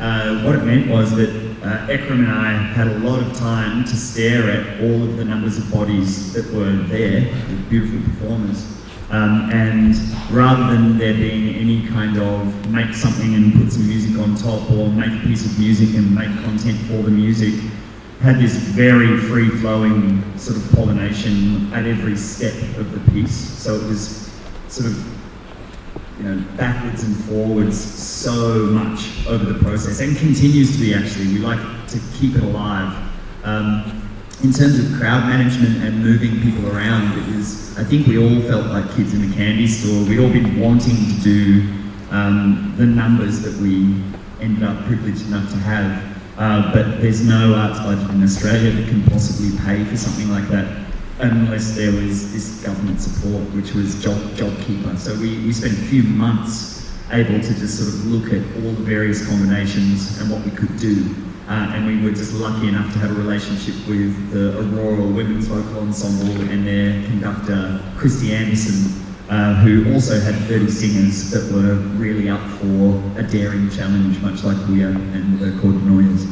uh, 0.00 0.42
what 0.42 0.56
it 0.56 0.64
meant 0.64 0.90
was 0.90 1.14
that 1.14 1.28
uh, 1.62 1.86
Ekrem 1.86 2.24
and 2.24 2.32
I 2.32 2.50
had 2.50 2.88
a 2.88 2.98
lot 2.98 3.22
of 3.22 3.32
time 3.36 3.84
to 3.84 3.96
stare 3.96 4.50
at 4.50 4.80
all 4.80 5.04
of 5.04 5.16
the 5.16 5.24
numbers 5.24 5.58
of 5.58 5.70
bodies 5.70 6.32
that 6.32 6.52
were 6.52 6.72
there, 6.88 7.20
the 7.20 7.56
beautiful 7.68 8.00
performers. 8.10 8.66
Um, 9.10 9.50
and 9.52 9.94
rather 10.32 10.72
than 10.72 10.98
there 10.98 11.14
being 11.14 11.54
any 11.54 11.86
kind 11.86 12.16
of 12.18 12.70
make 12.70 12.94
something 12.94 13.34
and 13.34 13.52
put 13.54 13.70
some 13.70 13.86
music 13.86 14.18
on 14.20 14.34
top 14.34 14.68
or 14.72 14.88
make 14.88 15.22
a 15.22 15.26
piece 15.26 15.46
of 15.46 15.56
music 15.58 15.94
and 15.96 16.12
make 16.14 16.32
content 16.44 16.78
for 16.88 17.02
the 17.02 17.10
music, 17.10 17.54
had 18.20 18.38
this 18.38 18.54
very 18.54 19.16
free 19.16 19.48
flowing 19.48 20.22
sort 20.38 20.58
of 20.58 20.72
pollination 20.72 21.72
at 21.72 21.86
every 21.86 22.16
step 22.16 22.54
of 22.76 22.92
the 22.92 23.12
piece. 23.12 23.34
So 23.34 23.74
it 23.76 23.84
was 23.84 24.30
sort 24.68 24.90
of 24.90 25.20
you 26.18 26.24
know, 26.24 26.44
backwards 26.56 27.02
and 27.02 27.16
forwards 27.24 27.78
so 27.82 28.66
much 28.66 29.26
over 29.26 29.44
the 29.44 29.58
process 29.58 30.00
and 30.00 30.16
continues 30.18 30.72
to 30.72 30.78
be 30.78 30.92
actually. 30.94 31.28
We 31.28 31.38
like 31.38 31.60
to 31.88 32.00
keep 32.14 32.36
it 32.36 32.42
alive. 32.42 32.94
Um, 33.42 34.06
in 34.42 34.52
terms 34.52 34.78
of 34.78 34.98
crowd 34.98 35.26
management 35.26 35.82
and 35.82 36.02
moving 36.02 36.40
people 36.42 36.74
around, 36.74 37.18
it 37.18 37.36
was, 37.36 37.76
I 37.78 37.84
think 37.84 38.06
we 38.06 38.18
all 38.18 38.40
felt 38.42 38.66
like 38.66 38.84
kids 38.96 39.14
in 39.14 39.30
a 39.30 39.34
candy 39.34 39.66
store. 39.66 40.04
We'd 40.04 40.20
all 40.20 40.30
been 40.30 40.60
wanting 40.60 40.96
to 40.96 41.20
do 41.22 41.68
um, 42.10 42.74
the 42.76 42.86
numbers 42.86 43.40
that 43.40 43.54
we 43.56 44.02
ended 44.40 44.62
up 44.62 44.84
privileged 44.84 45.26
enough 45.26 45.50
to 45.50 45.56
have. 45.56 46.09
Uh, 46.40 46.72
but 46.72 47.02
there's 47.02 47.22
no 47.22 47.54
arts 47.54 47.78
budget 47.80 48.08
in 48.08 48.22
Australia 48.22 48.70
that 48.70 48.88
can 48.88 49.02
possibly 49.10 49.50
pay 49.58 49.84
for 49.84 49.94
something 49.94 50.30
like 50.30 50.48
that 50.48 50.86
unless 51.18 51.76
there 51.76 51.92
was 51.92 52.32
this 52.32 52.64
government 52.64 52.98
support, 52.98 53.42
which 53.52 53.74
was 53.74 54.02
Job, 54.02 54.16
JobKeeper. 54.40 54.96
So 54.96 55.14
we, 55.16 55.36
we 55.44 55.52
spent 55.52 55.74
a 55.74 55.82
few 55.92 56.02
months 56.02 56.90
able 57.12 57.40
to 57.40 57.54
just 57.60 57.76
sort 57.76 57.92
of 57.92 58.06
look 58.06 58.32
at 58.32 58.40
all 58.56 58.72
the 58.72 58.82
various 58.82 59.26
combinations 59.26 60.18
and 60.18 60.30
what 60.30 60.42
we 60.42 60.50
could 60.50 60.78
do. 60.78 61.14
Uh, 61.46 61.72
and 61.74 61.86
we 61.86 62.02
were 62.02 62.16
just 62.16 62.32
lucky 62.32 62.68
enough 62.68 62.90
to 62.94 62.98
have 63.00 63.10
a 63.10 63.20
relationship 63.20 63.74
with 63.86 64.30
the 64.30 64.58
Aurora 64.60 65.04
Women's 65.04 65.46
Vocal 65.46 65.82
Ensemble 65.82 66.40
and 66.48 66.66
their 66.66 67.04
conductor, 67.04 67.82
Christie 67.98 68.32
Anderson, 68.32 68.99
uh, 69.30 69.54
who 69.62 69.94
also 69.94 70.18
had 70.18 70.34
30 70.48 70.68
singers 70.68 71.30
that 71.30 71.52
were 71.54 71.76
really 71.96 72.28
up 72.28 72.42
for 72.58 73.00
a 73.16 73.22
daring 73.22 73.70
challenge, 73.70 74.20
much 74.20 74.42
like 74.42 74.58
we 74.68 74.82
are 74.82 74.88
and 74.88 75.38
the 75.38 75.56
Cor 75.60 75.70
de 75.70 75.78
Noies. 75.78 76.26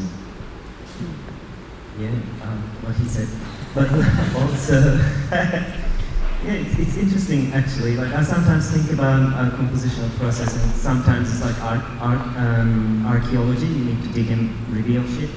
Yeah, 1.97 2.09
um, 2.43 2.59
what 2.83 2.97
he 2.97 3.07
said. 3.07 3.29
But 3.73 3.87
also, 4.35 4.97
yeah, 5.31 6.59
it's, 6.59 6.77
it's 6.79 6.97
interesting 6.97 7.53
actually. 7.53 7.97
Like 7.97 8.13
I 8.15 8.23
sometimes 8.25 8.69
think 8.71 8.91
about 8.91 9.33
uh, 9.33 9.51
compositional 9.57 10.11
process, 10.19 10.61
and 10.61 10.73
sometimes 10.75 11.31
it's 11.31 11.45
like 11.45 11.61
art, 11.63 11.85
art 12.01 12.37
um, 12.37 13.07
archaeology. 13.07 13.67
You 13.67 13.85
need 13.95 14.03
to 14.03 14.09
dig 14.09 14.31
and 14.33 14.51
reveal 14.71 15.07
shit, 15.07 15.31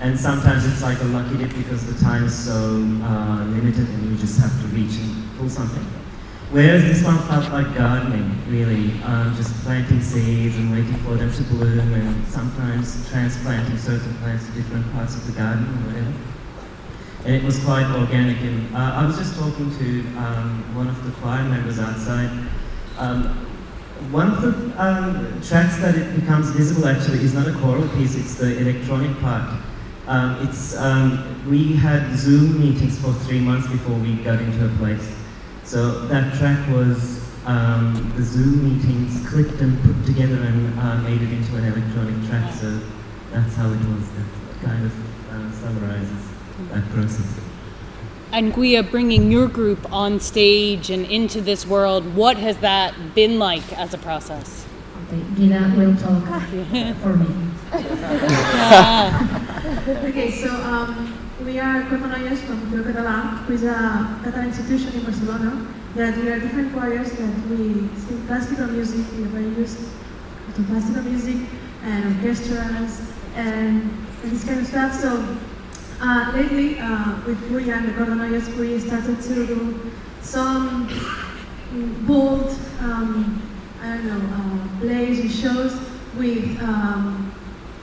and 0.00 0.18
sometimes 0.18 0.66
it's 0.66 0.82
like 0.82 1.00
a 1.00 1.04
lucky 1.04 1.38
dip 1.38 1.54
because 1.54 1.86
the 1.86 2.04
time 2.04 2.24
is 2.24 2.34
so 2.34 2.52
uh, 2.52 3.44
limited, 3.44 3.88
and 3.88 4.10
you 4.10 4.16
just 4.18 4.40
have 4.40 4.50
to 4.60 4.66
reach 4.74 4.98
and 4.98 5.38
pull 5.38 5.48
something. 5.48 5.86
Whereas 6.50 6.84
this 6.84 7.02
one 7.02 7.18
felt 7.26 7.50
like 7.52 7.74
gardening, 7.74 8.38
really, 8.48 9.02
um, 9.02 9.34
just 9.34 9.52
planting 9.64 10.00
seeds 10.00 10.56
and 10.56 10.70
waiting 10.70 10.94
for 10.98 11.16
them 11.16 11.32
to 11.32 11.42
bloom, 11.42 11.92
and 11.92 12.24
sometimes 12.28 13.10
transplanting 13.10 13.76
certain 13.76 14.14
plants 14.18 14.46
to 14.46 14.52
different 14.52 14.90
parts 14.92 15.16
of 15.16 15.26
the 15.26 15.32
garden 15.32 15.64
or 15.64 15.90
whatever. 15.90 16.14
And 17.24 17.34
it 17.34 17.42
was 17.42 17.58
quite 17.64 17.86
organic. 17.86 18.38
And 18.42 18.74
uh, 18.76 18.78
I 18.78 19.06
was 19.06 19.18
just 19.18 19.34
talking 19.36 19.76
to 19.76 20.00
um, 20.18 20.72
one 20.76 20.86
of 20.86 21.04
the 21.04 21.10
choir 21.20 21.42
members 21.42 21.80
outside. 21.80 22.30
Um, 22.96 23.24
one 24.12 24.30
of 24.30 24.40
the 24.40 24.50
um, 24.80 25.42
tracks 25.42 25.78
that 25.78 25.96
it 25.96 26.14
becomes 26.14 26.50
visible 26.50 26.86
actually 26.86 27.24
is 27.24 27.34
not 27.34 27.48
a 27.48 27.54
choral 27.54 27.88
piece, 27.88 28.14
it's 28.14 28.36
the 28.36 28.56
electronic 28.58 29.18
part. 29.18 29.58
Um, 30.06 30.46
it's, 30.46 30.76
um, 30.76 31.50
we 31.50 31.72
had 31.72 32.16
Zoom 32.16 32.60
meetings 32.60 33.00
for 33.00 33.12
three 33.12 33.40
months 33.40 33.66
before 33.66 33.96
we 33.96 34.14
got 34.16 34.40
into 34.40 34.64
a 34.64 34.68
place. 34.76 35.12
So 35.66 36.06
that 36.06 36.38
track 36.38 36.70
was 36.70 37.20
um, 37.44 38.12
the 38.14 38.22
Zoom 38.22 38.62
meetings 38.62 39.28
clipped 39.28 39.60
and 39.60 39.82
put 39.82 40.06
together 40.06 40.36
and 40.36 40.78
uh, 40.78 40.98
made 40.98 41.20
it 41.20 41.32
into 41.32 41.56
an 41.56 41.64
electronic 41.64 42.24
track. 42.28 42.54
So 42.54 42.80
that's 43.32 43.56
how 43.56 43.72
it 43.72 43.78
was. 43.78 44.08
That 44.10 44.26
kind 44.62 44.86
of 44.86 44.92
uh, 45.32 45.50
summarizes 45.50 46.24
that 46.70 46.88
process. 46.90 47.40
And 48.30 48.54
Guia, 48.54 48.84
bringing 48.84 49.32
your 49.32 49.48
group 49.48 49.92
on 49.92 50.20
stage 50.20 50.88
and 50.88 51.04
into 51.04 51.40
this 51.40 51.66
world, 51.66 52.14
what 52.14 52.36
has 52.36 52.58
that 52.58 53.16
been 53.16 53.40
like 53.40 53.72
as 53.72 53.92
a 53.92 53.98
process? 53.98 54.64
Okay, 55.08 55.20
Gina 55.34 55.74
will 55.76 55.96
talk 55.96 56.22
for 57.02 57.16
me. 57.16 57.26
okay, 60.08 60.30
so 60.30 60.48
um, 60.62 61.25
we 61.44 61.58
are 61.58 61.82
Cor 61.88 61.98
de 61.98 62.06
Noies 62.06 62.40
from 62.40 62.60
Orfeó 62.62 62.82
Català, 62.82 63.46
which 63.46 63.56
is 63.56 63.64
a 63.64 64.20
Catalan 64.24 64.46
institution 64.46 64.92
in 64.94 65.02
Barcelona. 65.04 65.66
That 65.94 66.16
we 66.16 66.28
are 66.30 66.38
different 66.40 66.72
choirs 66.72 67.10
that 67.12 67.46
we 67.48 67.88
sing 67.98 68.26
classical 68.26 68.68
music, 68.68 69.06
we 69.16 69.24
are 69.24 69.28
very 69.28 69.48
used 69.56 69.78
to 70.54 70.64
classical 70.64 71.02
music 71.02 71.36
and 71.82 72.16
orchestras 72.16 73.12
and, 73.34 73.90
this 74.24 74.44
kind 74.44 74.60
of 74.60 74.66
stuff. 74.66 74.92
So 74.94 75.36
uh, 76.00 76.32
lately, 76.34 76.78
uh, 76.80 77.20
with 77.26 77.48
Guia 77.48 77.76
and 77.76 77.88
the 77.88 77.92
Cor 77.92 78.06
de 78.06 78.14
Noies, 78.14 78.48
we 78.56 78.78
started 78.80 79.20
to 79.22 79.46
do 79.46 79.92
some 80.22 80.88
bold, 82.06 82.48
um, 82.80 83.42
I 83.82 83.96
don't 83.96 84.06
know, 84.06 84.22
uh, 84.36 84.80
plays 84.80 85.20
and 85.20 85.30
shows 85.30 85.78
with 86.16 86.60
um, 86.62 87.32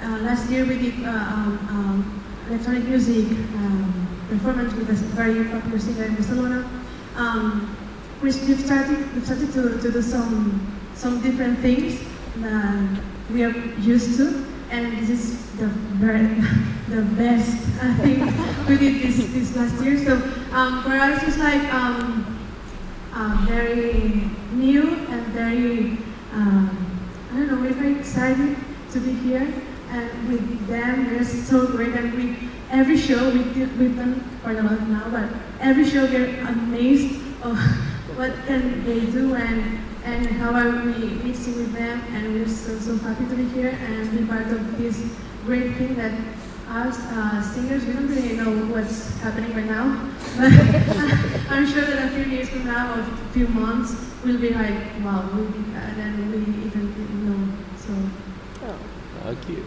uh, 0.01 0.17
last 0.19 0.49
year 0.49 0.65
we 0.65 0.77
did 0.79 1.05
uh, 1.05 1.09
um, 1.09 1.59
um, 1.69 2.22
electronic 2.47 2.83
music 2.85 3.25
um, 3.55 4.07
performance 4.29 4.73
with 4.73 4.89
a 4.89 4.93
very 5.15 5.45
popular 5.45 5.79
singer 5.79 6.05
in 6.05 6.15
Barcelona. 6.15 6.69
Um, 7.15 7.75
we, 8.21 8.29
we've 8.29 8.59
started, 8.59 9.13
we've 9.13 9.25
started 9.25 9.53
to, 9.53 9.79
to 9.81 9.91
do 9.91 10.01
some, 10.01 10.81
some 10.95 11.21
different 11.21 11.59
things 11.59 12.01
that 12.37 13.01
we 13.31 13.43
are 13.43 13.55
used 13.79 14.17
to, 14.17 14.45
and 14.69 14.97
this 14.97 15.09
is 15.09 15.51
the 15.57 15.67
very, 15.67 16.25
the 16.89 17.03
best 17.15 17.57
uh, 17.81 17.95
thing 17.97 18.19
we 18.67 18.77
did 18.77 19.01
this, 19.01 19.17
this 19.31 19.55
last 19.55 19.81
year. 19.83 19.97
So 20.03 20.15
um, 20.51 20.83
for 20.83 20.91
us, 20.91 21.23
it's 21.23 21.37
like 21.37 21.61
uh, 23.15 23.45
very 23.47 24.29
new 24.53 24.95
and 24.95 25.25
very, 25.27 25.97
um, 26.33 26.99
I 27.31 27.37
don't 27.37 27.47
know, 27.47 27.61
we're 27.61 27.73
very 27.73 27.99
excited 27.99 28.57
to 28.91 28.99
be 28.99 29.13
here 29.13 29.62
and 29.93 30.27
with 30.27 30.67
them. 30.67 31.09
They're 31.09 31.23
so 31.23 31.67
great, 31.67 31.93
and 31.93 32.13
we 32.13 32.49
every 32.71 32.97
show 32.97 33.29
we 33.29 33.43
did 33.53 33.77
with 33.77 33.95
them 33.95 34.11
quite 34.41 34.57
a 34.57 34.63
now, 34.63 35.09
but 35.09 35.29
every 35.59 35.85
show 35.85 36.05
we're 36.05 36.39
amazed 36.47 37.15
of 37.43 37.57
what 38.17 38.33
can 38.47 38.83
they 38.85 39.01
do 39.05 39.35
and 39.35 39.79
and 40.03 40.25
how 40.41 40.51
are 40.53 40.83
we 40.85 41.15
mixing 41.23 41.55
with 41.55 41.73
them, 41.73 42.01
and 42.11 42.33
we're 42.33 42.47
so 42.47 42.77
so 42.77 42.97
happy 42.97 43.25
to 43.27 43.35
be 43.35 43.45
here 43.55 43.69
and 43.69 44.11
be 44.11 44.25
part 44.25 44.47
of 44.47 44.77
this 44.77 44.97
great 45.45 45.75
thing 45.77 45.95
that 45.95 46.13
us 46.67 46.97
uh, 47.11 47.41
singers 47.41 47.85
we 47.85 47.93
don't 47.93 48.07
really 48.07 48.35
know 48.35 48.51
what's 48.73 49.19
happening 49.21 49.53
right 49.55 49.69
now, 49.69 49.85
but 50.37 50.51
I'm 51.53 51.67
sure 51.67 51.85
that 51.85 52.07
a 52.07 52.09
few 52.15 52.25
years 52.33 52.49
from 52.49 52.65
now 52.65 52.95
or 52.95 53.01
a 53.01 53.33
few 53.33 53.47
months 53.47 53.95
we'll 54.23 54.39
be 54.39 54.49
like 54.49 54.79
wow, 55.03 55.29
we 55.33 55.43
that 55.73 55.97
and 55.97 56.31
we 56.31 56.65
even. 56.65 56.82
Cute. 59.23 59.63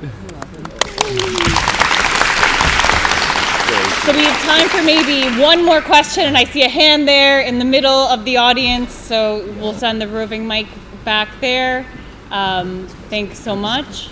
So 4.05 4.13
we 4.13 4.23
have 4.23 4.43
time 4.43 4.69
for 4.69 4.83
maybe 4.83 5.41
one 5.41 5.65
more 5.65 5.81
question, 5.81 6.25
and 6.25 6.37
I 6.37 6.45
see 6.45 6.63
a 6.63 6.69
hand 6.69 7.09
there 7.09 7.41
in 7.41 7.59
the 7.59 7.65
middle 7.65 7.91
of 7.91 8.27
the 8.27 8.37
audience. 8.37 8.93
So 8.93 9.51
we'll 9.59 9.73
send 9.73 10.03
the 10.03 10.09
roving 10.09 10.47
mic 10.47 10.67
back 11.07 11.29
there. 11.41 11.87
Um, 12.31 12.87
thanks 13.09 13.39
so 13.39 13.57
much. 13.57 14.11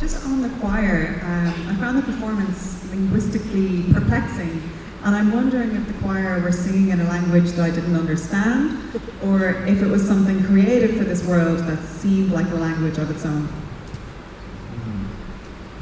Just 0.00 0.24
on 0.24 0.40
the 0.40 0.48
choir, 0.58 1.20
um, 1.22 1.68
I 1.68 1.76
found 1.76 1.98
the 1.98 2.02
performance 2.02 2.88
linguistically 2.88 3.92
perplexing, 3.92 4.62
and 5.04 5.14
I'm 5.14 5.32
wondering 5.32 5.76
if 5.76 5.86
the 5.86 5.92
choir 6.02 6.40
were 6.40 6.50
singing 6.50 6.88
in 6.88 7.00
a 7.00 7.04
language 7.04 7.50
that 7.52 7.70
I 7.70 7.70
didn't 7.70 7.94
understand, 7.94 8.98
or 9.22 9.50
if 9.66 9.82
it 9.82 9.86
was 9.86 10.02
something 10.04 10.42
created 10.44 10.96
for 10.96 11.04
this 11.04 11.26
world 11.26 11.58
that 11.58 11.84
seemed 11.84 12.32
like 12.32 12.48
a 12.50 12.56
language 12.56 12.96
of 12.96 13.10
its 13.10 13.26
own. 13.26 13.46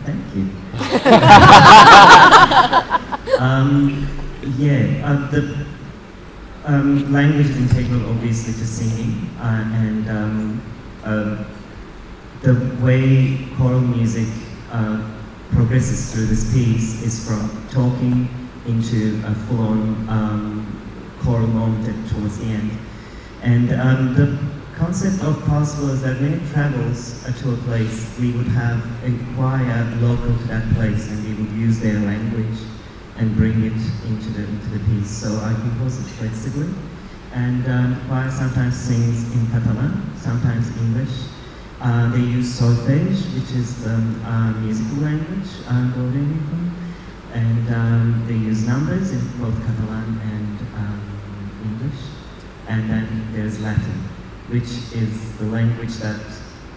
Thank 0.08 0.24
you. 0.36 0.48
um, 3.38 4.08
yeah, 4.56 5.04
uh, 5.04 5.28
the 5.30 5.66
um, 6.64 7.12
language 7.12 7.50
is 7.50 7.58
integral, 7.58 8.08
obviously, 8.08 8.54
to 8.54 8.66
singing, 8.66 9.28
uh, 9.38 9.70
and 9.74 10.08
um, 10.08 10.62
uh, 11.04 11.44
the 12.40 12.54
way 12.82 13.46
choral 13.58 13.82
music 13.82 14.28
uh, 14.70 15.06
progresses 15.50 16.10
through 16.10 16.24
this 16.26 16.50
piece 16.54 17.02
is 17.02 17.28
from 17.28 17.50
talking 17.70 18.30
into 18.66 19.20
a 19.26 19.34
full-on 19.34 20.08
um, 20.08 20.64
choral 21.20 21.48
moment 21.48 22.08
towards 22.08 22.38
the 22.38 22.46
end, 22.46 22.70
and 23.42 23.72
um, 23.72 24.14
the 24.14 24.38
concept 24.78 25.22
of 25.24 25.44
possible 25.44 25.90
is 25.90 26.02
that 26.02 26.20
when 26.20 26.34
it 26.34 26.52
travels 26.52 27.24
uh, 27.26 27.32
to 27.42 27.52
a 27.52 27.56
place, 27.66 28.16
we 28.20 28.30
would 28.30 28.46
have 28.46 28.78
a 29.02 29.10
choir 29.34 29.84
local 30.00 30.38
to 30.38 30.44
that 30.44 30.72
place 30.74 31.10
and 31.10 31.18
we 31.26 31.34
would 31.34 31.52
use 31.52 31.80
their 31.80 31.98
language 31.98 32.58
and 33.16 33.34
bring 33.34 33.64
it 33.64 33.80
into 34.06 34.30
the, 34.30 34.44
into 34.46 34.68
the 34.70 34.78
piece. 34.86 35.10
So 35.10 35.34
I 35.42 35.52
compose 35.54 35.98
it 35.98 36.08
flexibly. 36.14 36.70
And 37.34 37.66
um, 37.66 38.00
choir 38.06 38.30
sometimes 38.30 38.76
sings 38.76 39.32
in 39.34 39.50
Catalan, 39.50 40.16
sometimes 40.16 40.70
English. 40.78 41.26
Uh, 41.80 42.10
they 42.12 42.20
use 42.20 42.58
solfege, 42.58 43.34
which 43.34 43.50
is 43.58 43.82
the 43.82 43.94
um, 43.94 44.62
musical 44.64 45.02
language, 45.02 45.48
uh, 45.66 45.92
and 47.34 47.74
um, 47.74 48.24
they 48.26 48.34
use 48.34 48.66
numbers 48.66 49.12
in 49.12 49.20
both 49.38 49.54
Catalan 49.66 50.18
and 50.22 50.58
um, 50.74 51.60
English. 51.64 52.00
And 52.66 52.90
then 52.90 53.28
there's 53.32 53.60
Latin 53.60 54.08
which 54.48 54.62
is 54.94 55.36
the 55.38 55.44
language 55.44 55.94
that 55.96 56.20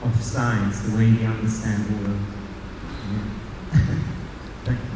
of 0.04 0.22
science, 0.22 0.82
the 0.82 0.98
way 0.98 1.12
we 1.12 1.26
understand 1.26 1.86
the 1.86 2.04
world. 2.04 2.20
Yeah. 4.66 4.76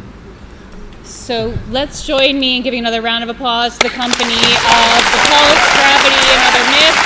So 1.06 1.58
let's 1.70 2.06
join 2.06 2.40
me 2.40 2.58
in 2.58 2.64
giving 2.64 2.80
another 2.80 3.02
round 3.02 3.24
of 3.24 3.30
applause 3.30 3.78
to 3.80 3.88
the 3.88 3.94
company 3.94 4.34
of 4.34 5.02
The 5.10 5.22
Pulse, 5.26 5.74
Gravity, 5.74 6.22
and 6.30 6.42
Other 6.46 6.66
Myths. 6.70 7.05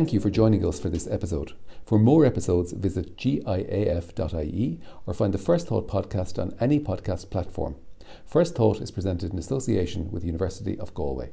Thank 0.00 0.14
you 0.14 0.20
for 0.20 0.30
joining 0.30 0.64
us 0.64 0.80
for 0.80 0.88
this 0.88 1.06
episode. 1.08 1.52
For 1.84 1.98
more 1.98 2.24
episodes, 2.24 2.72
visit 2.72 3.18
giaf.ie 3.18 4.80
or 5.04 5.12
find 5.12 5.34
the 5.34 5.38
First 5.38 5.66
Thought 5.66 5.88
podcast 5.88 6.38
on 6.38 6.56
any 6.58 6.80
podcast 6.80 7.28
platform. 7.28 7.76
First 8.24 8.54
Thought 8.54 8.80
is 8.80 8.90
presented 8.90 9.30
in 9.30 9.38
association 9.38 10.10
with 10.10 10.22
the 10.22 10.28
University 10.28 10.78
of 10.78 10.94
Galway. 10.94 11.32